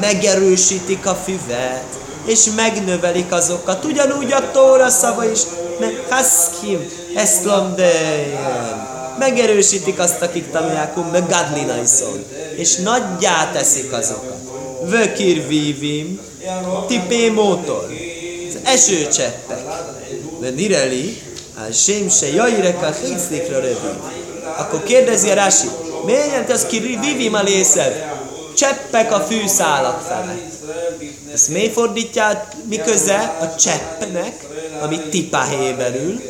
megerősítik 0.00 1.06
a 1.06 1.14
füvet, 1.14 1.84
és 2.24 2.44
megnövelik 2.56 3.32
azokat. 3.32 3.84
Ugyanúgy 3.84 4.32
a 4.32 4.50
Tóra 4.50 4.88
szava 4.88 5.30
is, 5.30 5.40
ne, 5.80 5.86
haszkim, 6.10 6.90
ezt 7.14 7.48
megerősítik 9.18 9.98
azt, 9.98 10.22
akik 10.22 10.50
tanulják, 10.50 10.94
meg 11.12 11.28
gadlinajszon, 11.28 12.24
és 12.56 12.76
nagyjá 12.76 13.50
teszik 13.52 13.92
azokat. 13.92 14.36
Vökir 14.84 15.46
vívim, 15.46 16.20
tipé 16.86 17.28
motor, 17.28 17.86
az 17.90 18.07
esőcseppek. 18.68 19.64
De 20.40 20.50
nireli, 20.50 21.22
a 21.54 21.72
sem 21.72 22.08
se 22.08 22.26
jaireka 22.26 22.92
hiszlikra 22.92 23.60
rövid. 23.60 23.96
Akkor 24.58 24.82
kérdezi 24.82 25.30
a 25.30 25.34
Rási, 25.34 25.66
miért 26.04 26.26
jelent 26.26 26.50
az 26.50 26.66
ki 26.66 26.78
vivim 27.00 27.34
a 27.34 27.42
lészed? 27.42 28.06
Cseppek 28.56 29.12
a 29.12 29.20
fűszálak 29.20 30.02
fele. 30.08 30.38
Ezt 31.32 31.48
miért 31.48 31.72
fordítják, 31.72 32.54
mi 32.68 32.76
köze 32.76 33.36
a 33.40 33.56
cseppnek, 33.56 34.46
ami 34.82 35.00
tipáhéjében 35.10 35.94
ül, 35.94 36.20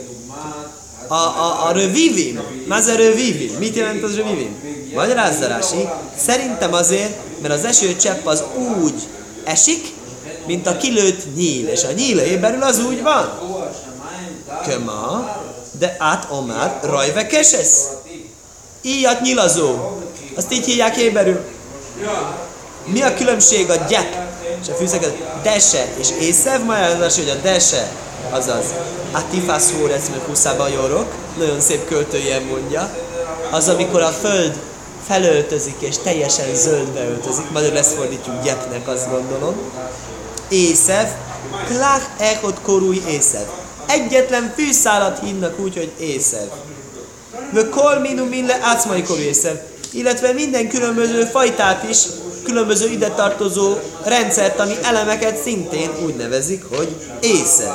a, 1.09 1.14
a, 1.14 1.66
a 1.66 1.73
rövivim. 1.73 2.40
Máz 2.66 2.87
a 2.87 2.97
rövivim. 2.97 3.54
Mit 3.59 3.76
jelent 3.76 4.02
az 4.02 4.16
rövivim? 4.16 4.57
Magyarázza 4.95 5.47
Rási. 5.47 5.88
Szerintem 6.16 6.73
azért, 6.73 7.16
mert 7.42 7.54
az 7.54 7.64
esőcsepp 7.64 8.26
az 8.26 8.42
úgy 8.83 8.95
esik, 9.45 9.92
mint 10.49 10.67
a 10.67 10.76
kilőtt 10.76 11.35
nyíl, 11.37 11.69
és 11.69 11.85
a 11.85 11.93
nyíl 11.93 12.19
éberül 12.19 12.62
az 12.62 12.85
úgy 12.85 13.02
van. 13.02 13.38
Köma, 14.64 15.37
de 15.78 15.97
át 15.99 16.26
omár 16.31 16.81
rajve 16.83 17.26
kesesz. 17.26 17.88
Íjat 18.83 19.21
nyilazó. 19.21 19.99
Azt 20.37 20.52
így 20.52 20.64
hívják 20.64 20.97
éberül. 20.97 21.40
Mi 22.85 23.02
a 23.02 23.14
különbség 23.14 23.71
a 23.71 23.76
gyep 23.88 24.17
és 24.62 24.69
a 24.69 24.75
fűszeket? 24.75 25.43
Dese 25.43 25.87
és 25.99 26.09
észev, 26.21 26.64
majd 26.64 27.00
az, 27.00 27.17
hogy 27.17 27.28
a 27.28 27.40
dese, 27.43 27.90
azaz 28.31 28.64
Atifász 29.12 29.73
Hórec, 29.73 30.09
mert 30.09 30.26
huszába 30.26 30.69
jorok, 30.69 31.14
nagyon 31.38 31.61
szép 31.61 31.88
költő 31.88 32.19
ilyen 32.19 32.43
mondja, 32.43 32.90
az 33.50 33.69
amikor 33.69 34.02
a 34.02 34.11
föld 34.11 34.61
felöltözik 35.07 35.76
és 35.78 35.99
teljesen 35.99 36.55
zöldbe 36.55 37.09
öltözik, 37.09 37.50
magyarul 37.50 37.78
ezt 37.78 37.95
fordítjuk 37.95 38.43
gyepnek, 38.43 38.88
azt 38.88 39.11
gondolom. 39.11 39.55
Észev, 40.49 41.07
klach 41.67 42.05
echot 42.19 42.61
korúj 42.62 43.02
észev. 43.09 43.47
Egyetlen 43.87 44.52
fűszálat 44.57 45.19
hívnak 45.25 45.59
úgy, 45.59 45.76
hogy 45.76 45.93
észev. 45.99 46.49
Vö 47.52 47.69
kol 47.69 47.99
minu 47.99 48.25
min 48.25 48.47
le 48.47 48.59
átszmai 48.62 49.02
korúj 49.02 49.23
észev. 49.23 49.57
Illetve 49.93 50.33
minden 50.33 50.69
különböző 50.69 51.25
fajtát 51.25 51.88
is, 51.90 51.99
különböző 52.45 52.90
ide 52.90 53.09
tartozó 53.09 53.75
rendszert, 54.05 54.61
ami 54.61 54.75
elemeket 54.83 55.43
szintén 55.43 55.90
úgy 56.05 56.17
nevezik, 56.17 56.64
hogy 56.76 56.88
észev. 57.21 57.73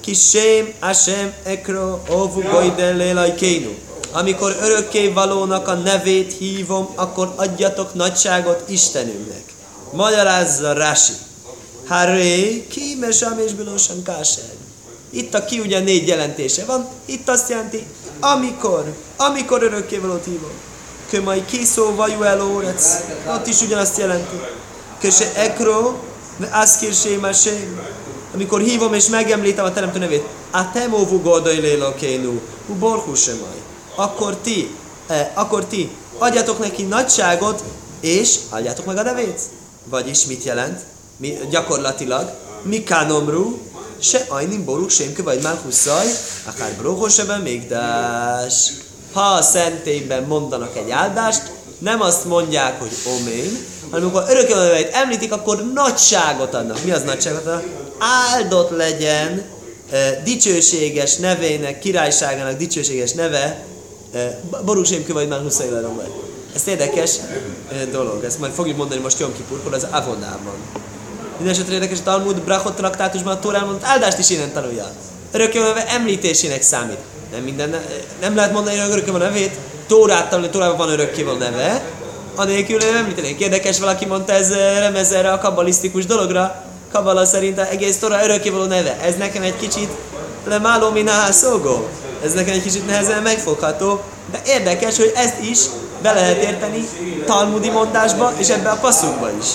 Kisém, 0.00 0.72
Asem, 0.80 1.32
Ekro, 1.44 1.98
Ovu, 2.08 2.42
Goidelélaj, 2.42 3.34
Kénu. 3.34 3.70
Amikor 4.12 4.56
örökké 4.60 5.08
valónak 5.08 5.68
a 5.68 5.74
nevét 5.74 6.32
hívom, 6.38 6.88
akkor 6.94 7.32
adjatok 7.36 7.94
nagyságot 7.94 8.68
Istenünknek. 8.68 9.42
Magyarázza 9.92 10.72
Rási. 10.72 11.12
Haré, 11.88 12.66
ki 12.66 12.96
mesam 13.00 13.38
és 13.38 13.52
bilósan 13.52 14.02
kásel. 14.02 14.50
Itt 15.10 15.34
a 15.34 15.44
ki 15.44 15.60
ugye 15.60 15.80
négy 15.80 16.06
jelentése 16.06 16.64
van, 16.64 16.88
itt 17.04 17.28
azt 17.28 17.48
jelenti, 17.48 17.86
amikor, 18.20 18.94
amikor 19.16 19.62
örökkévalót 19.62 20.24
hívom. 20.24 20.50
Kömai 21.10 21.44
kiszó 21.44 21.94
vajú 21.94 22.22
elórec, 22.22 22.96
ott 23.28 23.46
is 23.46 23.60
ugyanazt 23.60 23.98
jelenti. 23.98 24.36
Köse 25.00 25.32
ekro, 25.34 25.96
aszkir 26.50 26.92
séma 26.92 27.32
sém. 27.32 27.80
Amikor 28.34 28.60
hívom 28.60 28.94
és 28.94 29.08
megemlítem 29.08 29.64
a 29.64 29.72
teremtő 29.72 29.98
nevét, 29.98 30.24
a 30.50 30.70
temóvu 30.70 31.20
goldai 31.20 31.60
lélokénu, 31.60 32.40
u 32.66 32.74
borhusemaj. 32.74 33.56
Akkor 33.94 34.36
ti, 34.36 34.74
eh, 35.06 35.30
akkor 35.34 35.64
ti 35.64 35.90
adjatok 36.18 36.58
neki 36.58 36.82
nagyságot, 36.82 37.62
és 38.00 38.38
adjátok 38.48 38.84
meg 38.84 38.96
a 38.96 39.02
nevét. 39.02 39.40
Vagyis 39.84 40.26
mit 40.26 40.44
jelent? 40.44 40.80
Mi, 41.18 41.38
gyakorlatilag, 41.50 42.30
mikánomru, 42.62 43.58
se 43.98 44.24
ajnim 44.28 44.64
boruk 44.64 44.90
sémke 44.90 45.22
vagy 45.22 45.42
már 45.42 45.56
huszaj, 45.64 46.06
akár 46.44 46.72
brohoseben 46.78 47.40
mégdás. 47.40 48.72
Ha 49.12 49.20
a 49.20 49.42
szentélyben 49.42 50.22
mondanak 50.22 50.76
egy 50.76 50.90
áldást, 50.90 51.42
nem 51.78 52.00
azt 52.00 52.24
mondják, 52.24 52.80
hogy 52.80 52.90
omén, 53.20 53.66
hanem 53.90 54.04
amikor 54.04 54.24
örökkévalóveit 54.28 54.94
említik, 54.94 55.32
akkor 55.32 55.72
nagyságot 55.72 56.54
adnak. 56.54 56.84
Mi 56.84 56.90
az 56.90 57.02
nagyságot 57.02 57.46
adnak? 57.46 57.64
Áldott 57.98 58.70
legyen 58.70 59.44
e, 59.90 60.22
dicsőséges 60.24 61.16
nevének, 61.16 61.78
királyságának 61.78 62.56
dicsőséges 62.56 63.12
neve, 63.12 63.64
e, 64.12 64.40
Borúsém 64.64 65.04
vagy 65.08 65.28
már 65.28 65.40
20 65.40 65.62
Ez 66.54 66.66
érdekes 66.66 67.16
e, 67.72 67.84
dolog, 67.84 68.24
ezt 68.24 68.38
majd 68.38 68.52
fogjuk 68.52 68.76
mondani 68.76 69.00
most 69.00 69.18
Jom 69.18 69.32
Kipurkor, 69.34 69.74
az 69.74 69.86
Avonában. 69.90 70.86
Minden 71.38 71.54
esetre 71.54 71.74
érdekes, 71.74 71.98
a 71.98 72.02
Talmud 72.02 72.40
Brachot 72.40 72.76
traktátusban 72.76 73.32
a 73.32 73.38
Tórán 73.38 73.64
mondott, 73.64 73.84
áldást 73.84 74.18
is 74.18 74.30
innen 74.30 74.52
tanulja. 74.52 74.84
Örökkévaló 75.32 75.72
említésének 75.88 76.62
számít. 76.62 76.98
Nem 77.32 77.42
minden, 77.42 77.74
nem 78.20 78.34
lehet 78.34 78.52
mondani, 78.52 78.78
hogy 78.78 78.90
örökkévaló 78.90 79.24
nevét, 79.24 79.56
Tórát 79.86 80.28
tanulni, 80.28 80.50
Tórában 80.50 80.76
van 80.76 80.88
örökkévaló 80.88 81.36
neve, 81.36 81.82
anélkül 82.34 82.78
nem 82.78 82.96
említenék. 82.96 83.40
Érdekes, 83.40 83.78
valaki 83.78 84.04
mondta 84.04 84.32
ez 84.32 84.54
remez 84.54 85.12
erre 85.12 85.32
a 85.32 85.38
kabbalisztikus 85.38 86.06
dologra. 86.06 86.64
Kabbala 86.92 87.24
szerint 87.24 87.58
egész 87.58 87.98
Tora 87.98 88.24
örökkévaló 88.24 88.64
neve. 88.64 88.96
Ez 89.00 89.16
nekem 89.16 89.42
egy 89.42 89.56
kicsit 89.56 89.88
lemáló 90.46 90.90
minahá 90.90 91.30
szolgó. 91.30 91.88
Ez 92.24 92.32
nekem 92.32 92.54
egy 92.54 92.62
kicsit 92.62 92.86
nehezen 92.86 93.22
megfogható, 93.22 94.00
de 94.30 94.40
érdekes, 94.46 94.96
hogy 94.96 95.12
ezt 95.16 95.40
is 95.50 95.58
be 96.02 96.12
lehet 96.12 96.42
érteni 96.42 96.88
talmudi 97.26 97.70
mondásba, 97.70 98.32
és 98.36 98.48
ebbe 98.48 98.68
a 98.68 98.76
passzukba 98.76 99.30
is. 99.40 99.46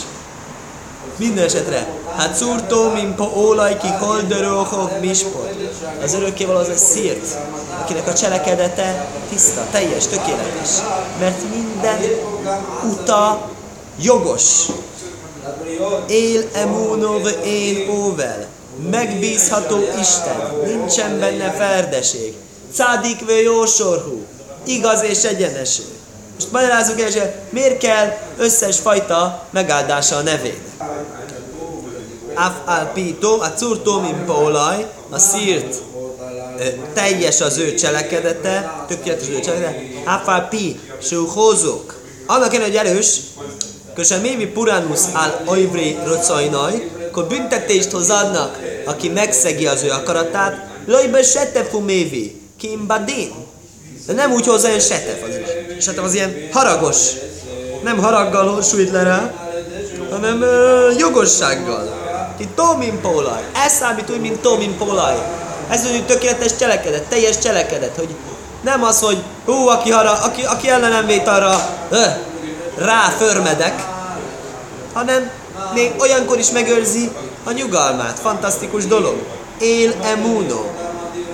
Minden 1.24 1.44
esetre, 1.44 1.88
hát 2.16 2.36
szurtó, 2.36 2.90
mimpo, 2.90 3.30
ólaj, 3.36 3.78
ki, 3.78 3.88
holdörőhok, 3.88 5.00
mispot. 5.00 5.56
Az 6.04 6.14
örökkévaló 6.14 6.58
az 6.60 6.68
a 6.68 6.76
szírt, 6.76 7.38
akinek 7.82 8.08
a 8.08 8.14
cselekedete 8.14 9.08
tiszta, 9.30 9.68
teljes, 9.72 10.08
tökéletes. 10.08 10.70
Mert 11.20 11.42
minden 11.54 12.00
uta 12.92 13.50
jogos. 14.02 14.66
Él 16.08 16.44
emunov 16.54 17.28
én 17.46 17.90
óvel. 17.90 18.48
Megbízható 18.92 19.78
Isten. 20.00 20.54
Nincsen 20.66 21.20
benne 21.20 21.52
ferdeség. 21.52 22.34
Cádik 22.74 23.26
vő 23.26 23.42
jósorhú. 23.42 24.26
Igaz 24.64 25.04
és 25.04 25.24
egyeneső. 25.24 25.93
Most 26.36 26.52
magyarázzuk 26.52 27.00
el, 27.00 27.12
hogy 27.12 27.32
miért 27.50 27.78
kell 27.78 28.18
összes 28.38 28.80
fajta 28.80 29.48
megáldása 29.50 30.16
a 30.16 30.22
nevének. 30.22 30.62
Af 32.36 32.54
alpito, 32.66 33.40
a 33.42 33.54
curtó, 33.54 34.00
mint 34.00 34.26
paulaj, 34.26 34.86
a 35.10 35.20
szírt 35.20 35.76
teljes 36.94 37.42
az 37.42 37.58
ő 37.58 37.74
cselekedete, 37.74 38.86
tökéletes 38.88 39.28
az 39.28 39.34
ő 39.34 39.40
cselekedete, 39.40 40.02
afalpi, 40.06 40.80
hozok. 41.28 42.02
Annak 42.26 42.54
ellenére, 42.54 42.80
hogy 42.80 42.90
erős, 42.90 43.18
kösen 43.96 44.22
mévi 44.22 44.46
puranus 44.46 45.00
al 45.14 45.42
oivri 45.46 45.98
rocajnaj, 46.06 46.92
akkor 47.10 47.28
büntetést 47.28 47.92
hoz 47.92 48.10
annak, 48.10 48.60
aki 48.86 49.10
megszegi 49.10 49.68
az 49.68 49.84
ő 49.84 49.90
akaratát, 49.90 50.68
lojbe 50.86 51.24
setefu 51.24 51.80
mévi, 51.80 52.42
kimbadin. 52.58 53.34
De 54.08 54.14
nem 54.14 54.32
úgy 54.32 54.46
hozzá, 54.46 54.72
hogy 54.72 54.82
setef 54.82 55.24
az 55.24 55.36
is. 55.36 55.63
Setef 55.84 56.04
az 56.04 56.14
ilyen 56.14 56.50
haragos. 56.52 56.98
Nem 57.84 57.98
haraggal 57.98 58.62
sújt 58.62 58.92
le 58.92 59.04
rá, 59.04 59.34
hanem 60.12 60.42
ö, 60.42 60.92
jogossággal. 60.98 62.02
Ki 62.38 62.48
tomin 62.56 63.02
polaj. 63.02 63.42
Ez 63.66 63.74
számít 63.74 64.10
úgy, 64.10 64.20
mint 64.20 64.40
tomin 64.40 64.78
polaj. 64.78 65.16
Ez 65.70 65.86
az 65.86 66.04
tökéletes 66.06 66.56
cselekedet, 66.56 67.04
teljes 67.04 67.38
cselekedet, 67.38 67.96
hogy 67.96 68.10
Nem 68.64 68.84
az, 68.84 69.00
hogy 69.00 69.24
hú, 69.46 69.68
aki, 69.68 69.92
hara, 69.92 70.12
aki, 70.12 70.44
aki 70.44 70.70
ellenem 70.70 71.06
vét 71.06 71.28
arra, 71.28 71.56
öh, 71.90 72.14
rá 72.78 73.14
förmedek, 73.18 73.84
hanem 74.94 75.30
még 75.74 75.92
olyankor 76.00 76.38
is 76.38 76.52
megőrzi 76.52 77.12
a 77.44 77.52
nyugalmát. 77.52 78.20
Fantasztikus 78.20 78.86
dolog. 78.86 79.16
Él 79.60 79.94
emuno. 80.02 80.66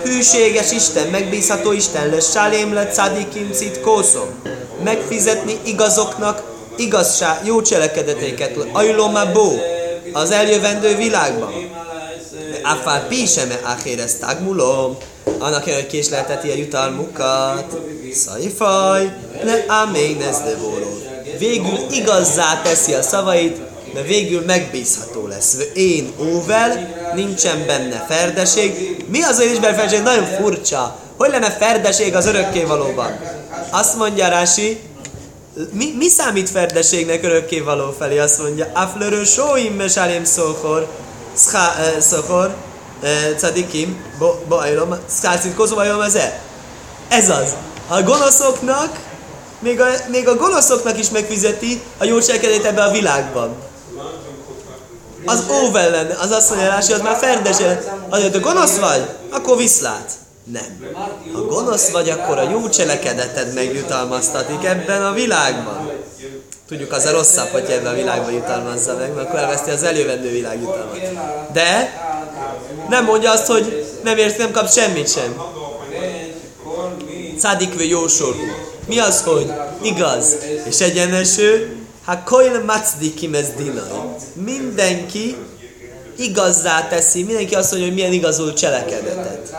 Hűséges 0.03 0.72
Isten, 0.72 1.08
megbízható 1.08 1.72
Isten 1.72 2.10
lesz. 2.10 2.32
Sálém 2.32 2.74
le 2.74 2.88
cadikim 2.88 3.51
cit 3.51 3.82
kószom. 3.82 4.41
Megfizetni 4.84 5.58
igazoknak 5.63 6.44
igazság, 6.77 7.46
jó 7.46 7.62
cselekedeteiket. 7.62 8.58
Ajloma 8.72 9.32
bó. 9.32 9.51
Az 10.13 10.32
eljövendő 10.32 10.96
világban. 10.96 11.53
Afár 12.63 13.08
piseme 13.08 13.60
áhérez 13.63 14.15
tagmulom. 14.15 14.98
Annak 15.39 15.63
hogy 15.63 15.88
késlelteti 15.88 16.50
a 16.50 16.56
jutalmukat. 16.56 17.77
Szajfaj, 18.13 19.13
le 19.44 19.65
de 20.18 20.56
Végül 21.38 21.77
igazzá 21.91 22.62
teszi 22.62 22.94
a 22.94 23.01
szavait, 23.01 23.58
de 23.94 24.01
végül 24.01 24.41
megbízható 24.46 25.27
lesz. 25.27 25.58
Én 25.74 26.12
óvel, 26.20 26.99
nincsen 27.16 27.66
benne 27.66 28.06
ferdeség. 28.10 29.04
Mi 29.08 29.22
az, 29.22 29.38
hogy 29.38 29.46
nincs 29.46 29.60
benne 29.60 29.75
ferdeség? 29.75 30.04
Nagyon 30.04 30.25
furcsa. 30.25 30.96
Hogy 31.18 31.30
lenne 31.30 31.51
ferdeség 31.51 32.16
az 32.16 32.25
örökké 32.25 32.63
valóban? 32.63 33.20
Azt 33.70 33.96
mondja 33.96 34.28
Rási, 34.28 34.80
mi, 35.72 35.94
mi 35.98 36.08
számít 36.08 36.50
ferdeségnek 36.50 37.24
örökké 37.24 37.60
való 37.60 37.96
felé? 38.00 38.20
Azt 38.20 38.39
mondja, 38.39 38.68
aflörő 38.74 39.24
sóim 39.24 39.74
mesálém 39.74 40.24
szókor, 40.24 40.88
szókor, 42.00 42.56
cadikim, 43.38 44.04
bajlom, 44.48 44.96
szkálcint 45.06 45.56
kozóvajlom 45.56 46.01
ez 46.01 46.18
Ez 47.08 47.30
az. 47.30 47.56
A 47.88 48.01
gonoszoknak, 48.01 49.00
még 49.60 49.82
a, 49.82 49.88
még 50.08 50.28
a 50.28 50.36
gonoszoknak 50.36 51.00
is 51.00 51.10
megfizeti 51.10 51.82
a 51.98 52.04
jó 52.04 52.18
ebbe 52.66 52.84
a 52.84 52.92
világban 52.92 53.69
az 55.26 55.46
óvel 55.64 55.90
lenne, 55.90 56.16
az 56.20 56.32
azt 56.32 56.50
mondja, 56.50 56.74
hogy 56.74 56.92
az 56.92 57.02
már 57.02 57.18
ferdes, 57.18 57.58
azért, 58.10 58.34
ha 58.34 58.40
gonosz 58.40 58.78
vagy, 58.78 59.10
akkor 59.30 59.58
viszlát. 59.58 60.12
Nem. 60.44 60.94
Ha 61.34 61.46
gonosz 61.46 61.90
vagy, 61.90 62.10
akkor 62.10 62.38
a 62.38 62.50
jó 62.50 62.70
cselekedeted 62.70 63.54
megjutalmaztatik 63.54 64.64
ebben 64.64 65.06
a 65.06 65.14
világban. 65.14 65.92
Tudjuk, 66.68 66.92
az 66.92 67.06
a 67.06 67.12
rosszabb, 67.12 67.48
hogy 67.48 67.70
ebben 67.70 67.94
a 67.94 67.96
világban 67.96 68.34
jutalmazza 68.34 68.96
meg, 68.96 69.14
mert 69.14 69.28
akkor 69.28 69.40
elveszti 69.40 69.70
az 69.70 69.84
elővendő 69.84 70.32
világ 70.32 70.62
jutalmat. 70.62 70.98
De 71.54 71.94
nem 72.90 73.06
mondja 73.06 73.32
azt, 73.32 73.46
hogy 73.46 73.86
nem 74.04 74.18
érsz, 74.18 74.36
nem 74.36 74.52
kap 74.52 74.72
semmit 74.72 75.12
sem. 75.12 75.42
Szádikvő 77.38 77.84
jósorú. 77.84 78.40
Mi 78.88 79.00
az, 79.00 79.22
hogy 79.22 79.54
igaz 79.82 80.36
és 80.70 80.80
egyeneső, 80.80 81.78
Hakoil 82.10 82.63
macdikim 82.66 83.34
ez 83.34 83.48
dinai. 83.58 84.00
Mindenki 84.34 85.36
igazzá 86.18 86.88
teszi, 86.88 87.24
mindenki 87.24 87.56
azt 87.56 87.72
mondja, 87.72 87.88
hogy 87.88 87.98
milyen 87.98 88.13
igazul 88.13 88.54
cselekedetet. 88.54 89.56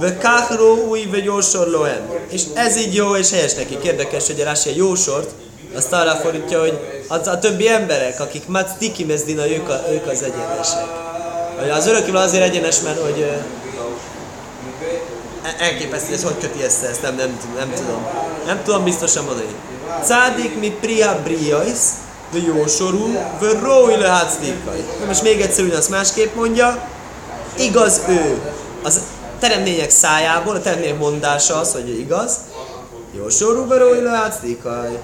Vekachro 0.00 0.74
új 0.74 1.04
vagy 1.10 1.24
jósor 1.24 1.66
lohem. 1.66 2.10
És 2.30 2.42
ez 2.54 2.76
így 2.76 2.94
jó 2.94 3.16
és 3.16 3.30
helyes 3.30 3.54
neki. 3.54 3.78
Érdekes, 3.82 4.26
hogy 4.26 4.40
a 4.40 4.44
Rási 4.44 4.68
a 4.68 4.72
jósort, 4.76 5.30
azt 5.74 5.92
arra 5.92 6.14
fordítja, 6.14 6.60
hogy 6.60 6.78
az 7.08 7.26
a 7.26 7.38
többi 7.38 7.68
emberek, 7.68 8.20
akik 8.20 8.46
macdikim 8.46 9.10
ez 9.10 9.22
dinai, 9.22 9.56
ők, 9.56 9.68
a, 9.68 9.84
ők 9.92 10.06
az 10.06 10.22
egyenesek. 10.22 10.86
Az 11.76 11.86
örökkével 11.86 12.22
azért 12.22 12.42
egyenes, 12.44 12.80
mert 12.80 13.00
hogy 13.00 13.20
e- 15.42 15.56
elképesztő, 15.58 16.10
hogy 16.10 16.22
hogy 16.22 16.38
köti 16.38 16.62
ezt, 16.62 16.82
ezt 16.82 17.02
nem, 17.02 17.14
nem, 17.14 17.40
nem 17.56 17.72
tudom. 17.74 18.06
Nem 18.46 18.62
tudom 18.64 18.84
biztosan 18.84 19.24
mondani. 19.24 19.54
Cádik 20.04 20.58
mi 20.60 20.70
priha 20.80 21.22
briais, 21.22 21.78
de 22.32 22.38
jósorú, 22.38 23.18
vő 23.40 23.58
rói 23.62 23.96
lehácdikai. 23.96 24.84
Most 25.06 25.22
még 25.22 25.40
egyszer 25.40 25.64
ugyanazt 25.64 25.90
másképp 25.90 26.34
mondja, 26.34 26.88
igaz 27.58 28.00
ő. 28.08 28.40
Az 28.82 29.00
teremtmények 29.38 29.90
szájából, 29.90 30.54
a 30.54 30.60
teremtmények 30.60 30.98
mondása 30.98 31.56
az, 31.56 31.72
hogy 31.72 31.98
igaz, 31.98 32.36
jósorú, 33.16 33.66
vő 33.68 33.76
rói 33.76 34.00
lehácdikai. 34.00 34.98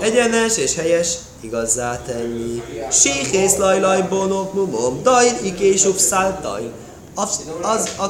Egyenes 0.00 0.56
és 0.56 0.74
helyes 0.74 1.14
igazzá 1.40 2.00
tenni. 2.06 2.62
Séhész 2.90 3.56
lajlaj 3.56 4.02
bonok 4.08 4.54
mumom, 4.54 5.02
dajr 5.02 5.32
ikésuf 5.42 5.98
száltaj. 5.98 6.70
Az, 7.14 7.40
az 7.62 7.88
a, 7.96 8.04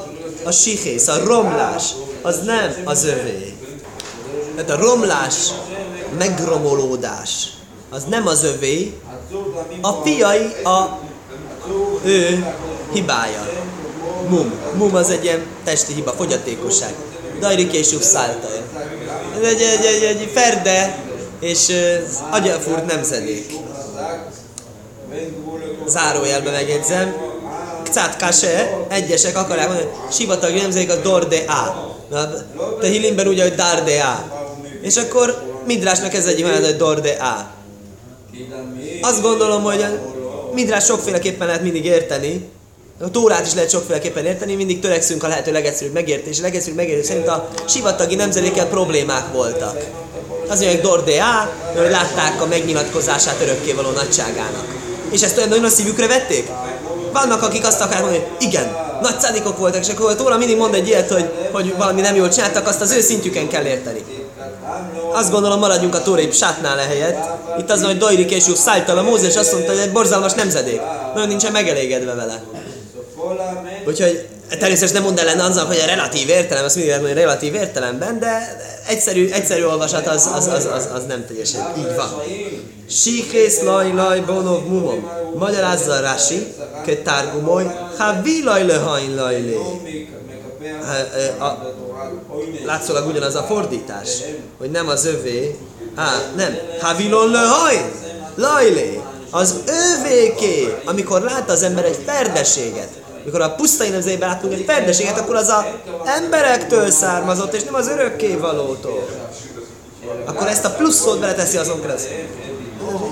a 0.44 0.50
sihész, 0.50 1.08
a 1.08 1.24
romlás, 1.24 1.94
az 2.22 2.40
nem 2.44 2.74
az 2.84 3.04
övé. 3.04 3.56
Tehát 4.56 4.70
a 4.70 4.76
romlás 4.76 5.34
megromolódás, 6.18 7.48
az 7.90 8.04
nem 8.08 8.26
az 8.26 8.44
övé, 8.44 9.00
a 9.80 9.92
fiai 9.92 10.52
a 10.64 10.98
ő 12.04 12.46
hibája. 12.92 13.46
Mum. 14.28 14.52
Mum 14.74 14.94
az 14.94 15.10
egy 15.10 15.24
ilyen 15.24 15.46
testi 15.64 15.92
hiba, 15.92 16.12
fogyatékosság. 16.12 16.94
Dajrik 17.40 17.72
és 17.72 17.86
szálta. 18.00 18.48
Ez 19.36 19.48
egy, 19.48 19.60
egy, 19.60 19.84
egy, 19.84 20.02
egy 20.02 20.30
ferde 20.34 20.98
és 21.40 21.72
agyafúrt 22.30 22.86
nemzedék. 22.86 23.52
Zárójelben 25.86 26.52
megjegyzem. 26.52 27.14
Kcát 27.84 28.34
egyesek 28.88 29.36
akarják 29.36 29.68
mondani, 29.68 29.90
sivatag 30.10 30.54
nemzedék 30.54 30.90
a 30.90 30.96
dorde 30.96 31.44
a. 31.46 31.96
Te 32.80 32.86
Hilimben 32.86 33.28
úgy, 33.28 33.40
hogy 33.40 33.54
darde 33.54 34.02
a. 34.02 34.24
És 34.82 34.96
akkor 34.96 35.42
Midrásnak 35.68 36.14
ez 36.14 36.26
egyik 36.26 36.44
olyan, 36.44 36.64
hogy 36.64 36.76
Dorde 36.76 37.10
A. 37.10 37.50
Azt 39.00 39.22
gondolom, 39.22 39.62
hogy 39.62 39.82
a 39.82 39.88
Midrás 40.54 40.84
sokféleképpen 40.84 41.46
lehet 41.46 41.62
mindig 41.62 41.84
érteni, 41.84 42.48
a 43.00 43.10
Tórát 43.10 43.46
is 43.46 43.54
lehet 43.54 43.70
sokféleképpen 43.70 44.24
érteni, 44.24 44.54
mindig 44.54 44.80
törekszünk 44.80 45.22
a 45.22 45.28
lehető 45.28 45.52
legegyszerűbb 45.52 45.92
megértés, 45.92 46.36
és 46.36 46.40
legegyszerűbb 46.40 46.76
megértés 46.76 47.06
szerint 47.06 47.28
a 47.28 47.48
sivatagi 47.66 48.14
nemzedékkel 48.14 48.66
problémák 48.66 49.32
voltak. 49.32 49.84
Az 50.48 50.60
mondják 50.60 50.82
Dorde 50.82 51.22
A, 51.22 51.52
hogy 51.76 51.90
látták 51.90 52.42
a 52.42 52.46
megnyilatkozását 52.46 53.40
örökkévaló 53.42 53.90
nagyságának. 53.90 54.64
És 55.10 55.22
ezt 55.22 55.36
olyan 55.36 55.48
nagyon 55.48 55.64
a 55.64 55.68
szívükre 55.68 56.06
vették? 56.06 56.48
Vannak, 57.12 57.42
akik 57.42 57.66
azt 57.66 57.80
akarják 57.80 58.02
mondani, 58.02 58.24
hogy 58.24 58.46
igen, 58.46 58.76
nagy 59.02 59.20
szádikok 59.20 59.58
voltak, 59.58 59.80
és 59.80 59.88
akkor 59.88 60.10
a 60.10 60.14
Tóra 60.14 60.36
mindig 60.36 60.56
mond 60.56 60.74
egy 60.74 60.88
ilyet, 60.88 61.10
hogy, 61.10 61.30
hogy 61.52 61.74
valami 61.76 62.00
nem 62.00 62.14
jól 62.14 62.28
csináltak, 62.28 62.66
azt 62.66 62.80
az 62.80 62.92
ő 62.92 63.00
szintjüken 63.00 63.48
kell 63.48 63.64
érteni. 63.64 64.02
Azt 65.18 65.30
gondolom, 65.30 65.58
maradjunk 65.58 65.94
a 65.94 66.02
Tórai 66.02 66.30
sátnál 66.32 66.76
helyett. 66.76 67.18
Itt 67.58 67.70
az, 67.70 67.84
hogy 67.84 67.96
Dojri 67.96 68.24
később 68.24 68.56
szálltal 68.56 68.98
a 68.98 69.02
Mózes 69.02 69.36
azt 69.36 69.52
mondta, 69.52 69.70
hogy 69.70 69.80
egy 69.80 69.92
borzalmas 69.92 70.32
nemzedék. 70.32 70.80
Nagyon 71.14 71.28
nincsen 71.28 71.52
megelégedve 71.52 72.14
vele. 72.14 72.42
Úgyhogy 73.86 74.26
természetesen 74.48 74.94
nem 74.94 75.02
mond 75.02 75.18
ellen 75.18 75.40
azzal, 75.40 75.66
hogy 75.66 75.78
a 75.82 75.86
relatív 75.86 76.28
értelem, 76.28 76.64
azt 76.64 76.76
mindig 76.76 76.92
mondani 76.92 77.14
relatív 77.14 77.54
értelemben, 77.54 78.18
de 78.18 78.56
egyszerű, 78.86 79.28
egyszerű 79.30 79.64
olvasat 79.64 80.06
az, 80.06 80.30
az, 80.34 80.46
az, 80.46 80.64
az, 80.64 80.88
az 80.94 81.04
nem 81.08 81.26
teljesen 81.26 81.72
így 81.78 81.94
van. 81.96 82.22
Síkész 82.90 83.62
laj 83.62 83.92
laj 83.92 84.20
bonov 84.20 84.66
mumom. 84.66 85.10
Magyarázza 85.38 85.92
a 85.92 86.00
Rási, 86.00 86.54
ke 86.84 86.96
tárgumoly, 86.96 87.64
ha 87.98 88.22
vilaj 88.22 88.66
lehajn 88.66 89.14
laj 89.14 89.40
lé. 89.40 89.56
Látszólag 92.64 93.06
ugyanaz 93.06 93.34
a 93.34 93.42
fordítás, 93.42 94.08
hogy 94.58 94.70
nem 94.70 94.88
az 94.88 95.04
övé, 95.04 95.56
á, 95.94 96.22
nem, 96.36 96.58
havilon 96.80 97.30
lehajn, 97.30 97.90
lajlé, 98.34 99.00
az 99.30 99.54
övéké, 99.66 100.74
amikor 100.84 101.20
lát 101.20 101.50
az 101.50 101.62
ember 101.62 101.84
egy 101.84 101.98
ferdeséget, 102.06 102.88
mikor 103.24 103.40
a 103.40 103.54
pusztai 103.54 103.88
nemzében 103.88 104.28
látunk 104.28 104.52
egy 104.52 104.64
ferdeséget, 104.66 105.18
akkor 105.18 105.34
az 105.34 105.48
a 105.48 105.66
emberektől 106.04 106.90
származott, 106.90 107.54
és 107.54 107.64
nem 107.64 107.74
az 107.74 107.88
örökké 107.88 108.34
valótól. 108.34 109.08
Akkor 110.24 110.46
ezt 110.46 110.64
a 110.64 110.70
pluszot 110.70 111.20
beleteszi 111.20 111.56
azon 111.56 111.80
keresztül. 111.80 112.16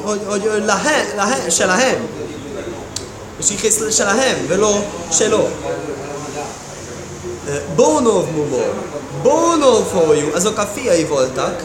Hogy, 0.03 0.21
hogy, 0.25 0.49
hogy 0.49 0.65
lahem, 0.67 1.07
lahem, 1.17 1.49
se 1.49 1.67
lahem. 1.67 2.09
És 3.39 3.51
így 3.51 3.93
se 3.93 4.05
lahem, 4.05 4.47
veló, 4.49 4.85
se 5.13 5.29
ló. 5.29 5.49
Bónov 7.77 8.31
mumó. 8.31 8.65
Bónov 9.27 9.87
folyú, 9.87 10.31
azok 10.35 10.59
a 10.59 10.71
fiai 10.75 11.05
voltak. 11.05 11.63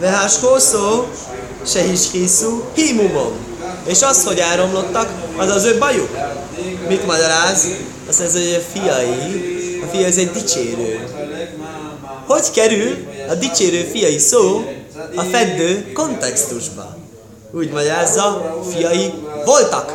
Vehás 0.00 0.38
hosszó, 0.38 1.04
se 1.66 1.84
is 1.84 2.10
hiszú, 2.10 2.64
himumom. 2.74 3.32
És 3.86 4.02
az, 4.02 4.24
hogy 4.24 4.38
elromlottak, 4.38 5.08
az 5.36 5.50
az 5.50 5.64
ő 5.64 5.78
bajuk. 5.78 6.08
Mit 6.88 7.06
magyaráz? 7.06 7.66
Azt 8.08 8.18
mondja, 8.18 8.40
hogy 8.40 8.54
a 8.54 8.78
fiai, 8.78 9.80
a 9.82 9.86
fia 9.96 10.06
az 10.06 10.18
egy 10.18 10.30
dicsérő. 10.30 11.04
Hogy 12.26 12.50
kerül 12.50 12.96
a 13.28 13.34
dicsérő 13.34 13.82
fiai 13.92 14.18
szó 14.18 14.64
a 15.14 15.22
feddő 15.22 15.92
kontextusba? 15.92 16.96
Úgy 17.52 17.70
magyarázza, 17.70 18.58
fiai 18.72 19.12
voltak. 19.44 19.92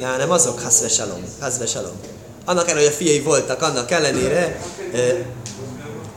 Ja, 0.00 0.16
nem 0.16 0.30
azok, 0.30 0.60
haszvesalom, 0.60 1.24
haszvesalom. 1.40 1.92
Annak 2.44 2.68
ellenére, 2.68 2.86
hogy 2.86 2.94
a 2.94 3.04
fiai 3.04 3.20
voltak, 3.20 3.62
annak 3.62 3.90
ellenére 3.90 4.60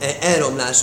e, 0.06 0.16
elromlás, 0.20 0.82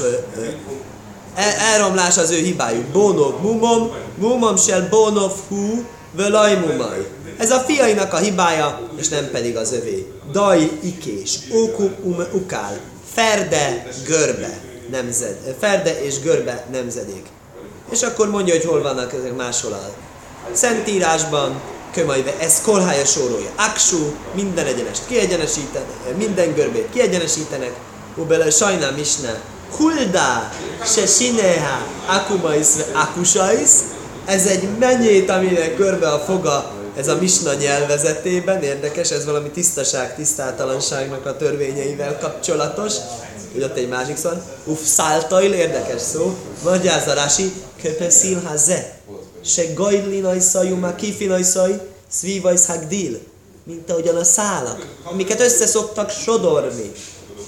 el, 1.36 1.54
elromlás 1.74 2.18
az 2.18 2.32
ő 2.32 2.38
hibájuk. 2.38 2.86
Bónov 2.86 3.42
mumom, 3.42 3.92
mumom 4.18 4.58
sel 4.58 4.88
bónov 4.90 5.34
hú, 5.48 5.86
völaj 6.12 6.56
mumaj. 6.56 7.08
Ez 7.38 7.52
a 7.52 7.60
fiainak 7.60 8.14
a 8.14 8.18
hibája, 8.18 8.90
és 8.96 9.10
nem 9.10 9.30
pedig 9.32 9.58
az 9.58 9.72
övé. 9.74 10.12
Daj, 10.32 10.70
ikés, 10.82 11.40
óku, 11.54 11.90
um, 12.04 12.24
ukál, 12.34 12.80
ferde, 13.14 13.88
görbe, 14.06 14.60
nemzed, 14.92 15.56
ferde 15.60 16.02
és 16.02 16.20
görbe 16.20 16.66
nemzedék. 16.72 17.26
És 17.92 18.02
akkor 18.02 18.30
mondja, 18.30 18.54
hogy 18.54 18.66
hol 18.66 18.82
vannak 18.82 19.14
ezek 19.14 19.36
máshol 19.36 19.72
a 19.72 19.90
Szentírásban, 20.52 21.62
kömaive, 21.94 22.38
ez 22.40 22.62
kolhája 22.62 23.06
sorolja. 23.06 23.50
Aksu, 23.56 24.12
minden 24.34 24.66
egyenest 24.66 25.06
kiegyenesítenek, 25.06 26.18
minden 26.18 26.54
görbét 26.54 26.90
kiegyenesítenek, 26.90 27.74
ubele 28.16 28.50
sajnám 28.50 28.98
isne, 28.98 29.42
Hulda, 29.78 30.52
se 30.86 31.06
sineha, 31.06 31.88
akumais, 32.08 32.68
akusais, 32.94 33.70
ez 34.26 34.46
egy 34.46 34.68
menyét, 34.80 35.30
aminek 35.30 35.76
körbe 35.76 36.08
a 36.08 36.20
foga 36.20 36.72
ez 36.98 37.08
a 37.08 37.16
misna 37.16 37.54
nyelvezetében, 37.54 38.64
érdekes, 38.64 39.12
ez 39.12 39.26
valami 39.26 39.50
tisztaság, 39.50 40.16
tisztátalanságnak 40.16 41.26
a 41.26 41.38
törvényeivel 41.38 42.18
kapcsolatos, 42.20 42.94
hogy 43.54 43.64
ott 43.64 43.78
egy 43.78 43.88
másik 43.88 44.18
szó, 44.18 44.30
uff, 44.66 44.84
száltail, 44.84 45.54
érdekes 45.54 46.02
szó, 46.02 46.38
magyarázási, 46.64 47.54
köpeszil 47.82 48.42
haze, 48.46 48.94
se 49.46 49.74
gajlinaj 49.74 50.40
szajuma, 50.40 50.96
kifinaj 50.96 51.44
szaj, 51.44 51.90
szvívajsz 52.10 52.66
hagdil, 52.66 53.20
mint 53.64 53.92
ahogyan 53.92 54.16
a 54.16 54.24
szálak, 54.24 54.88
amiket 55.04 55.40
össze 55.40 55.66
szoktak 55.66 56.10
sodorni. 56.10 56.92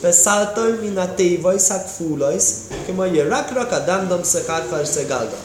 Beszáltal, 0.06 0.78
mint 0.82 0.98
a 0.98 1.14
tévajsz, 1.16 1.70
hagfúlajsz, 1.70 2.54
kömajja 2.86 3.28
rak 3.28 3.54
rak 3.54 3.72
a 3.72 3.80
dandam 3.80 4.24
szekárfár 4.24 4.86
szegalga. 4.86 5.36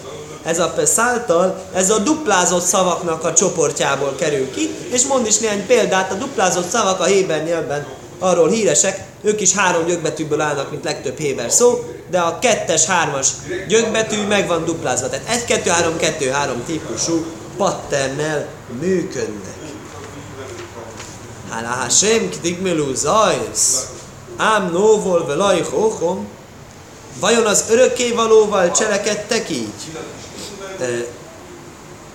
Ez 0.45 0.59
a 0.59 0.69
peszáltal, 0.69 1.63
ez 1.75 1.91
a 1.91 1.99
duplázott 1.99 2.65
szavaknak 2.65 3.25
a 3.25 3.33
csoportjából 3.33 4.15
kerül 4.19 4.51
ki, 4.51 4.71
és 4.91 5.07
mond 5.07 5.27
is 5.27 5.39
néhány 5.39 5.67
példát, 5.67 6.13
a 6.13 6.15
duplázott 6.15 6.69
szavak 6.69 7.01
a 7.01 7.05
héber 7.05 7.45
nyelvben 7.45 7.87
arról 8.19 8.49
híresek, 8.49 9.05
ők 9.23 9.41
is 9.41 9.55
három 9.55 9.87
gyökbetűből 9.87 10.41
állnak, 10.41 10.71
mint 10.71 10.85
legtöbb 10.85 11.19
héber 11.19 11.51
szó, 11.51 11.85
de 12.11 12.19
a 12.19 12.39
kettes, 12.39 12.85
hármas 12.85 13.29
gyökbetű 13.69 14.27
meg 14.27 14.47
van 14.47 14.65
duplázva. 14.65 15.09
Tehát 15.09 15.29
egy, 15.29 15.45
kettő, 15.45 15.71
három, 15.71 15.97
kettő, 15.97 16.29
három 16.29 16.65
típusú 16.67 17.25
patternel 17.57 18.47
működnek. 18.81 19.59
Hála 21.51 21.69
Hashem, 21.69 22.29
kdigmelú 22.29 22.95
zajsz, 22.95 23.87
ám 24.41 24.71
nóvol 24.73 25.27
velaj 25.27 25.63
hóhom, 25.63 26.29
vajon 27.21 27.47
az 27.47 27.65
örökkévalóval 27.71 28.71
cselekedtek 28.71 29.51
így? 29.51 29.73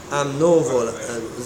ám 0.09 0.35
nóvol, 0.39 0.99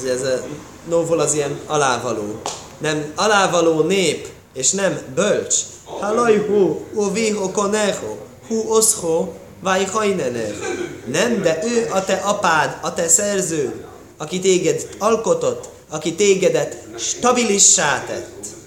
ez, 0.08 0.22
a, 0.22 0.44
nóvol 0.90 1.20
az 1.20 1.34
ilyen 1.34 1.60
alávaló. 1.66 2.42
Nem 2.78 3.12
alávaló 3.16 3.82
nép, 3.82 4.28
és 4.54 4.72
nem 4.72 5.00
bölcs. 5.16 5.56
Halaj 5.84 6.38
hu, 6.38 7.12
viho 7.14 7.52
koneho, 7.52 8.16
hu 8.48 8.56
oszho, 8.68 9.28
vaj 9.62 9.88
Nem, 11.06 11.42
de 11.42 11.60
ő 11.64 11.88
a 11.92 12.06
te 12.06 12.14
apád, 12.14 12.78
a 12.82 12.94
te 12.94 13.08
szerződ, 13.08 13.86
aki 14.18 14.40
téged 14.40 14.88
alkotott, 14.98 15.70
aki 15.90 16.16
tégedet 16.16 16.78
stabilissá 16.98 18.04
tett. 18.08 18.58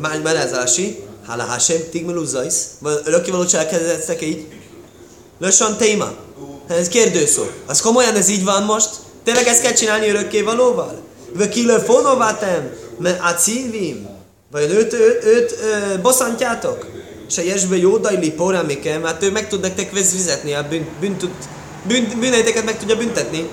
Már 0.00 0.22
Rási, 0.52 1.04
hála 1.26 1.42
Hashem, 1.42 1.78
tigmelú 1.90 2.24
zajsz, 2.24 2.66
örökkévaló 3.04 3.44
cselekedettek 3.44 4.22
így, 4.22 4.46
Lösan 5.38 5.76
téma. 5.76 6.12
Ez 6.68 6.88
kérdőszó. 6.88 7.42
Az 7.66 7.80
komolyan 7.80 8.14
ez 8.14 8.28
így 8.28 8.44
van 8.44 8.62
most? 8.62 8.90
Tényleg 9.24 9.46
ezt 9.46 9.62
kell 9.62 9.72
csinálni 9.72 10.08
örökké 10.08 10.42
valóval? 10.42 11.00
Vagy 11.34 11.48
kilöfonovátem, 11.48 12.70
mert 12.98 13.20
a 13.22 13.34
cívim? 13.34 14.08
Vagy 14.50 14.70
őt, 14.70 14.92
őt, 14.92 15.24
őt 15.24 15.58
ö, 15.62 16.00
bosszantjátok? 16.00 16.86
Se 17.30 17.44
jesbe 17.44 17.76
jó 17.76 17.96
dajli 17.96 18.30
poramikem, 18.30 19.00
mert 19.00 19.22
ő 19.22 19.30
meg 19.30 19.48
tud 19.48 19.60
nektek 19.60 19.90
fizetni, 19.92 20.54
a 20.54 20.66
bűn, 20.68 20.88
bűn, 21.00 21.16
tud, 21.16 21.30
bűn, 21.86 22.18
bűneiteket 22.20 22.64
meg 22.64 22.78
tudja 22.78 22.96
büntetni. 22.96 23.48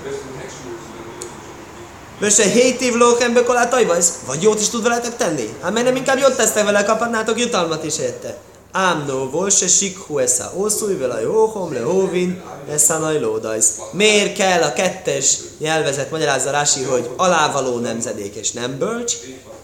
Vagy 2.20 2.32
se 2.32 2.42
hét 2.42 2.80
év 2.80 2.94
lókembe 2.94 3.42
kolátajvajsz? 3.42 4.18
Vagy 4.26 4.42
jót 4.42 4.60
is 4.60 4.68
tud 4.68 4.82
veletek 4.82 5.16
tenni? 5.16 5.56
Hát 5.62 5.72
mert 5.72 5.86
nem 5.86 5.96
inkább 5.96 6.18
jót 6.18 6.36
tesztek 6.36 6.64
vele, 6.64 6.84
kaphatnátok 6.84 7.38
jutalmat 7.38 7.84
is 7.84 7.98
érte. 7.98 8.36
Ám 8.72 9.04
no 9.06 9.50
se 9.50 9.66
sikhu 9.68 10.18
esza 10.18 10.52
oszúj 10.56 10.94
vele 10.94 11.20
jóhom 11.20 11.72
le 11.72 11.80
hóvin 11.80 12.42
esza 12.70 13.18
lódajsz. 13.20 13.78
Miért 13.92 14.36
kell 14.36 14.62
a 14.62 14.72
kettes 14.72 15.38
nyelvezet 15.58 16.10
magyarázza 16.10 16.50
Rási, 16.50 16.82
hogy 16.82 17.10
alávaló 17.16 17.78
nemzedék 17.78 18.34
és 18.34 18.52
nem 18.52 18.78
bölcs? 18.78 19.14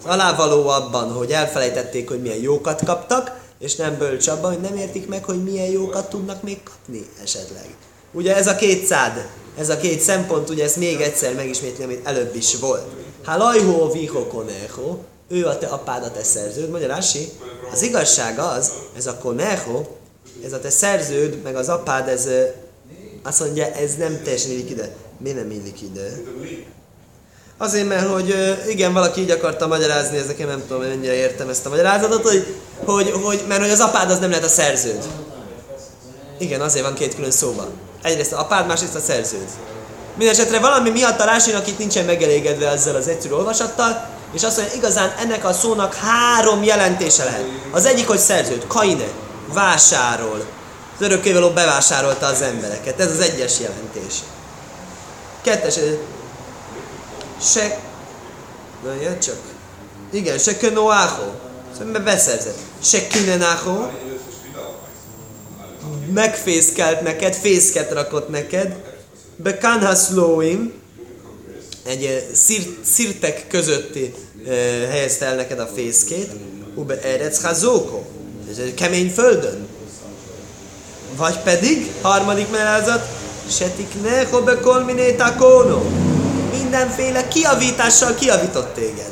Alávaló 0.05 0.67
abban, 0.67 1.11
hogy 1.11 1.31
elfelejtették, 1.31 2.09
hogy 2.09 2.21
milyen 2.21 2.41
jókat 2.41 2.81
kaptak, 2.85 3.31
és 3.59 3.75
nem 3.75 3.97
bölcs 3.97 4.27
abban, 4.27 4.51
hogy 4.51 4.61
nem 4.61 4.77
értik 4.77 5.07
meg, 5.07 5.23
hogy 5.23 5.43
milyen 5.43 5.71
jókat 5.71 6.09
tudnak 6.09 6.43
még 6.43 6.63
kapni 6.63 7.09
esetleg. 7.23 7.75
Ugye 8.13 8.35
ez 8.35 8.47
a 8.47 8.55
két 8.55 8.85
szád, 8.85 9.27
ez 9.57 9.69
a 9.69 9.77
két 9.77 10.01
szempont, 10.01 10.49
ugye 10.49 10.63
ez 10.63 10.75
még 10.75 11.01
egyszer 11.01 11.33
megismétli, 11.33 11.83
amit 11.83 12.07
előbb 12.07 12.35
is 12.35 12.55
volt. 12.55 12.87
lajhó 13.25 13.91
viho 13.91 14.27
koneho, 14.27 14.97
ő 15.29 15.45
a 15.45 15.57
te 15.57 15.67
apád, 15.67 16.03
a 16.03 16.11
te 16.11 16.23
szerződ. 16.23 16.69
Magyarási, 16.69 17.29
az 17.71 17.81
igazság 17.81 18.39
az, 18.39 18.71
ez 18.97 19.05
a 19.05 19.17
koneho, 19.17 19.85
ez 20.45 20.53
a 20.53 20.59
te 20.59 20.69
szerződ, 20.69 21.41
meg 21.43 21.55
az 21.55 21.69
apád, 21.69 22.07
ez 22.07 22.27
azt 23.23 23.39
mondja, 23.39 23.71
ez 23.71 23.95
nem 23.95 24.21
teljesen 24.23 24.51
illik 24.51 24.69
ide. 24.69 24.95
Miért 25.17 25.37
nem 25.37 25.51
illik 25.51 25.81
ide? 25.81 26.21
Azért, 27.57 27.87
mert 27.87 28.07
hogy 28.07 28.35
igen, 28.69 28.93
valaki 28.93 29.21
így 29.21 29.31
akarta 29.31 29.67
magyarázni, 29.67 30.17
ezeket 30.17 30.47
nem 30.47 30.63
tudom, 30.67 30.81
mennyire 30.81 31.13
értem 31.13 31.49
ezt 31.49 31.65
a 31.65 31.69
magyarázatot, 31.69 32.21
hogy, 32.21 32.55
hogy, 32.85 33.11
hogy, 33.23 33.43
mert 33.47 33.61
hogy 33.61 33.69
az 33.69 33.79
apád 33.79 34.09
az 34.09 34.19
nem 34.19 34.29
lehet 34.29 34.45
a 34.45 34.49
szerződ. 34.49 35.03
Igen, 36.39 36.61
azért 36.61 36.85
van 36.85 36.93
két 36.93 37.15
külön 37.15 37.31
szóban. 37.31 37.67
Egyrészt 38.03 38.33
a 38.33 38.39
apád, 38.39 38.67
másrészt 38.67 38.95
a 38.95 38.99
szerződ. 38.99 39.47
Mindenesetre 40.15 40.59
valami 40.59 40.89
miatt 40.89 41.19
a 41.19 41.25
Rásinak 41.25 41.67
itt 41.67 41.77
nincsen 41.77 42.05
megelégedve 42.05 42.69
ezzel 42.69 42.95
az 42.95 43.07
egyszerű 43.07 43.33
olvasattal, 43.33 44.07
és 44.33 44.43
azt 44.43 44.57
mondja, 44.57 44.75
igazán 44.75 45.13
ennek 45.19 45.45
a 45.45 45.53
szónak 45.53 45.93
három 45.93 46.63
jelentése 46.63 47.23
lehet. 47.23 47.45
Az 47.71 47.85
egyik, 47.85 48.07
hogy 48.07 48.19
szerződ, 48.19 48.67
kaine, 48.67 49.07
vásárol. 49.53 50.45
Az 50.95 51.05
örökkévaló 51.05 51.49
bevásárolta 51.49 52.25
az 52.25 52.41
embereket. 52.41 52.99
Ez 52.99 53.11
az 53.11 53.19
egyes 53.19 53.59
jelentés. 53.59 54.13
Kettes, 55.41 55.75
se... 57.41 57.79
Na, 58.83 58.93
jön 59.01 59.19
csak. 59.19 59.37
Igen, 60.11 60.37
se 60.37 60.57
könoáho. 60.57 61.31
Szóval 61.77 62.01
beszerzett. 62.01 62.57
Se 62.83 63.07
kinenáho. 63.07 63.87
Megfészkelt 66.13 67.01
neked, 67.01 67.33
fészket 67.33 67.91
rakott 67.91 68.29
neked. 68.29 68.75
Be 69.35 69.57
kanhaszlóim 69.57 70.73
egy 71.83 72.29
szir, 72.33 72.77
szirtek 72.85 73.47
közötti 73.47 74.13
e, 74.47 74.51
helyezte 74.87 75.25
el 75.25 75.35
neked 75.35 75.59
a 75.59 75.69
fészkét, 75.75 76.29
ube 76.75 77.01
erec 77.01 77.41
hazóko, 77.41 78.01
ez 78.51 78.57
egy 78.57 78.73
kemény 78.73 79.09
földön. 79.09 79.67
Vagy 81.17 81.39
pedig, 81.39 81.91
harmadik 82.01 82.49
mellázat, 82.51 83.07
setik 83.49 84.01
neho 84.01 84.41
be 84.41 84.59
kolminé 84.59 85.11
takóno, 85.11 85.81
mindenféle 86.51 87.27
kiavítással 87.27 88.15
kiavított 88.15 88.73
téged. 88.73 89.11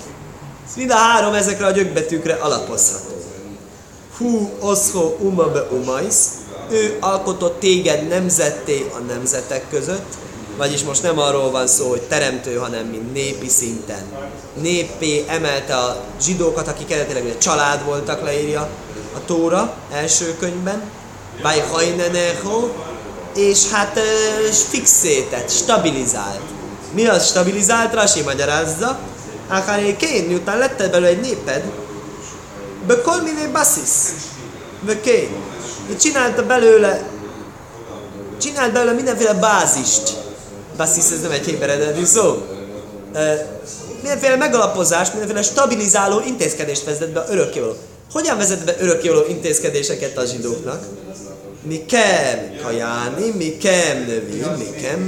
Ez 0.67 0.75
mind 0.75 0.91
a 0.91 0.95
három 0.95 1.33
ezekre 1.33 1.65
a 1.65 1.71
gyökbetűkre 1.71 2.33
alapozható. 2.33 3.23
Hú, 4.17 4.49
oszho, 4.59 5.15
uma 5.19 5.47
be 5.47 5.61
umaisz, 5.61 6.40
ő 6.71 6.97
alkotott 6.99 7.59
téged 7.59 8.07
nemzetté 8.07 8.91
a 8.93 8.99
nemzetek 8.99 9.69
között, 9.69 10.13
vagyis 10.57 10.83
most 10.83 11.03
nem 11.03 11.19
arról 11.19 11.51
van 11.51 11.67
szó, 11.67 11.89
hogy 11.89 12.01
teremtő, 12.01 12.55
hanem 12.55 12.85
mint 12.85 13.13
népi 13.13 13.49
szinten. 13.49 14.03
Népé 14.61 15.25
emelte 15.27 15.75
a 15.75 16.03
zsidókat, 16.21 16.67
akik 16.67 16.91
eredetileg 16.91 17.25
egy 17.25 17.39
család 17.39 17.85
voltak, 17.85 18.23
leírja 18.23 18.69
a 19.15 19.25
Tóra 19.25 19.73
első 19.91 20.35
könyvben. 20.39 20.81
Baj 21.41 21.59
hajneneho, 21.71 22.69
és 23.35 23.69
hát 23.69 23.99
fixétett, 24.69 25.49
stabilizált. 25.49 26.41
Mi 26.93 27.07
az 27.07 27.27
stabilizált? 27.27 27.93
Rasi 27.93 28.21
magyarázza. 28.21 28.99
Hákánékén, 29.47 30.23
miután 30.23 30.57
letted 30.57 30.91
belőle 30.91 31.07
egy 31.07 31.19
néped, 31.19 31.63
Bekol 32.87 33.21
miné 33.21 33.47
basszisz. 33.51 34.13
Bekén. 34.85 35.29
Csinálta 35.99 36.45
belőle 36.45 37.09
csinált 38.41 38.73
belőle 38.73 38.91
mindenféle 38.91 39.33
bázist 39.33 40.17
Basszisz, 40.77 41.11
ez 41.11 41.21
nem 41.21 41.31
egy 41.31 41.45
héber 41.45 41.69
eredetű 41.69 42.05
szó. 42.05 42.45
mindenféle 44.01 44.35
megalapozás, 44.35 45.09
mindenféle 45.09 45.41
stabilizáló 45.41 46.21
intézkedést 46.25 46.83
vezetett 46.83 47.09
be 47.09 47.19
a 47.19 47.25
örökkévaló. 47.29 47.75
hogyan 48.11 48.37
vezet 48.37 48.65
be 48.65 48.75
örökkévaló 48.79 49.25
intézkedéseket 49.27 50.17
a 50.17 50.25
zsidóknak? 50.25 50.85
Mi 51.63 51.85
kem 51.85 52.55
kajáni, 52.63 53.29
mi 53.37 53.57
kem 53.57 54.05
növi, 54.07 54.43
mi 54.57 54.81
kem. 54.81 55.05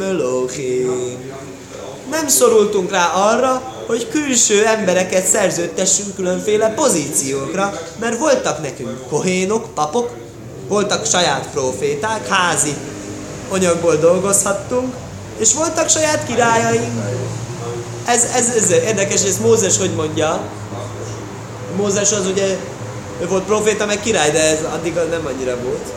Nem 2.10 2.28
szorultunk 2.28 2.92
rá 2.92 3.08
arra, 3.08 3.74
hogy 3.88 4.08
külső 4.10 4.66
embereket 4.66 5.26
szerződtessünk 5.26 6.16
különféle 6.16 6.70
pozíciókra, 6.70 7.80
mert 8.00 8.20
voltak 8.20 8.62
nekünk 8.62 9.08
kohénok, 9.08 9.74
papok, 9.74 10.23
voltak 10.68 11.06
saját 11.06 11.50
proféták, 11.54 12.28
házi 12.28 12.76
anyagból 13.50 13.96
dolgozhattunk, 13.96 14.96
és 15.38 15.54
voltak 15.54 15.90
saját 15.90 16.26
királyaink. 16.26 17.02
Ez, 18.06 18.24
ez, 18.36 18.50
ez 18.56 18.70
érdekes, 18.72 19.22
hogy 19.22 19.30
ezt 19.30 19.40
Mózes 19.40 19.78
hogy 19.78 19.94
mondja. 19.94 20.42
Mózes 21.76 22.12
az 22.12 22.26
ugye, 22.28 22.58
ő 23.22 23.28
volt 23.28 23.44
proféta, 23.44 23.86
meg 23.86 24.00
király, 24.02 24.32
de 24.32 24.40
ez 24.40 24.60
addig 24.74 24.94
nem 24.94 25.26
annyira 25.26 25.58
volt. 25.64 25.94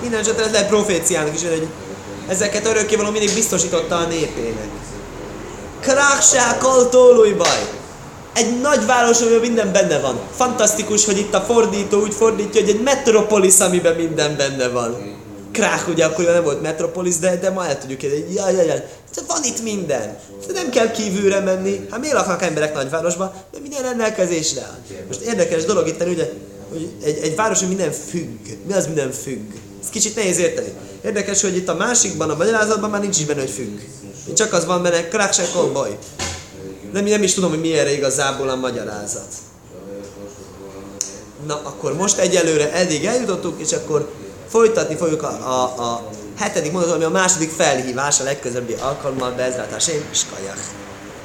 Minden 0.00 0.20
esetre 0.20 0.44
ez 0.44 0.52
lehet 0.52 0.68
proféciának 0.68 1.34
is, 1.34 1.42
hogy 1.42 1.68
ezeket 2.28 2.66
örökkévaló 2.66 3.10
mindig 3.10 3.34
biztosította 3.34 3.96
a 3.96 4.06
népének. 4.06 4.68
Krachsá 5.80 6.58
baj. 7.36 7.68
Egy 8.36 8.60
nagy 8.60 8.86
város, 8.86 9.20
amiben 9.20 9.40
minden 9.40 9.72
benne 9.72 9.98
van. 9.98 10.20
Fantasztikus, 10.34 11.04
hogy 11.04 11.18
itt 11.18 11.34
a 11.34 11.40
fordító 11.40 12.00
úgy 12.00 12.14
fordítja, 12.14 12.60
hogy 12.60 12.70
egy 12.70 12.82
metropolis, 12.82 13.58
amiben 13.58 13.96
minden 13.96 14.36
benne 14.36 14.68
van. 14.68 15.14
Krach, 15.52 15.88
ugye 15.88 16.04
akkor 16.04 16.24
nem 16.24 16.42
volt 16.42 16.62
metropolis, 16.62 17.18
de, 17.18 17.36
de 17.36 17.50
ma 17.50 17.66
el 17.66 17.78
tudjuk 17.78 18.00
hogy 18.00 18.34
jaj, 18.34 18.54
jaj, 18.54 18.66
jaj. 18.66 18.84
Van 19.26 19.44
itt 19.44 19.62
minden. 19.62 20.18
De 20.46 20.52
nem 20.52 20.70
kell 20.70 20.90
kívülre 20.90 21.40
menni. 21.40 21.86
Hát 21.90 22.00
miért 22.00 22.14
laknak 22.14 22.42
emberek 22.42 22.74
nagyvárosba? 22.74 23.34
De 23.52 23.58
minden 23.62 23.82
rendelkezésre 23.82 24.60
áll. 24.60 24.78
Most 25.06 25.20
érdekes 25.20 25.64
dolog 25.64 25.88
itt, 25.88 26.02
ugye, 26.02 26.32
hogy 26.70 26.88
egy, 27.04 27.18
egy 27.22 27.36
város, 27.36 27.58
hogy 27.58 27.68
minden 27.68 27.92
függ. 27.92 28.38
Mi 28.66 28.72
az 28.72 28.86
minden 28.86 29.12
függ? 29.12 29.50
Ez 29.82 29.88
kicsit 29.88 30.16
nehéz 30.16 30.38
érteni. 30.38 30.72
Érdekes, 31.04 31.40
hogy 31.40 31.56
itt 31.56 31.68
a 31.68 31.74
másikban, 31.74 32.30
a 32.30 32.36
magyarázatban 32.36 32.90
már 32.90 33.00
nincs 33.00 33.18
is 33.18 33.24
benne, 33.24 33.40
hogy 33.40 33.50
függ. 33.50 33.78
Csak 34.34 34.52
az 34.52 34.64
van 34.64 34.82
benne, 34.82 35.08
krach 35.08 35.72
baj. 35.72 35.98
Nem, 36.96 37.04
nem 37.04 37.22
is 37.22 37.34
tudom, 37.34 37.50
hogy 37.50 37.60
milyenre 37.60 37.92
igazából 37.92 38.48
a 38.48 38.54
magyarázat. 38.54 39.34
Na, 41.46 41.60
akkor 41.62 41.94
most 41.96 42.18
egyelőre 42.18 42.72
eddig 42.72 43.04
eljutottunk, 43.04 43.60
és 43.60 43.72
akkor 43.72 44.12
folytatni 44.48 44.96
fogjuk 44.96 45.22
a, 45.22 45.28
a, 45.28 45.62
a 45.62 46.10
hetedik 46.36 46.72
mondatot, 46.72 46.96
ami 46.96 47.04
a 47.04 47.10
második 47.10 47.50
felhívás 47.50 48.20
a 48.20 48.24
legközelebbi 48.24 48.72
alkalommal, 48.72 49.30
Bezrát 49.30 49.72
Hashem, 49.72 50.08
Skajach. 50.10 50.85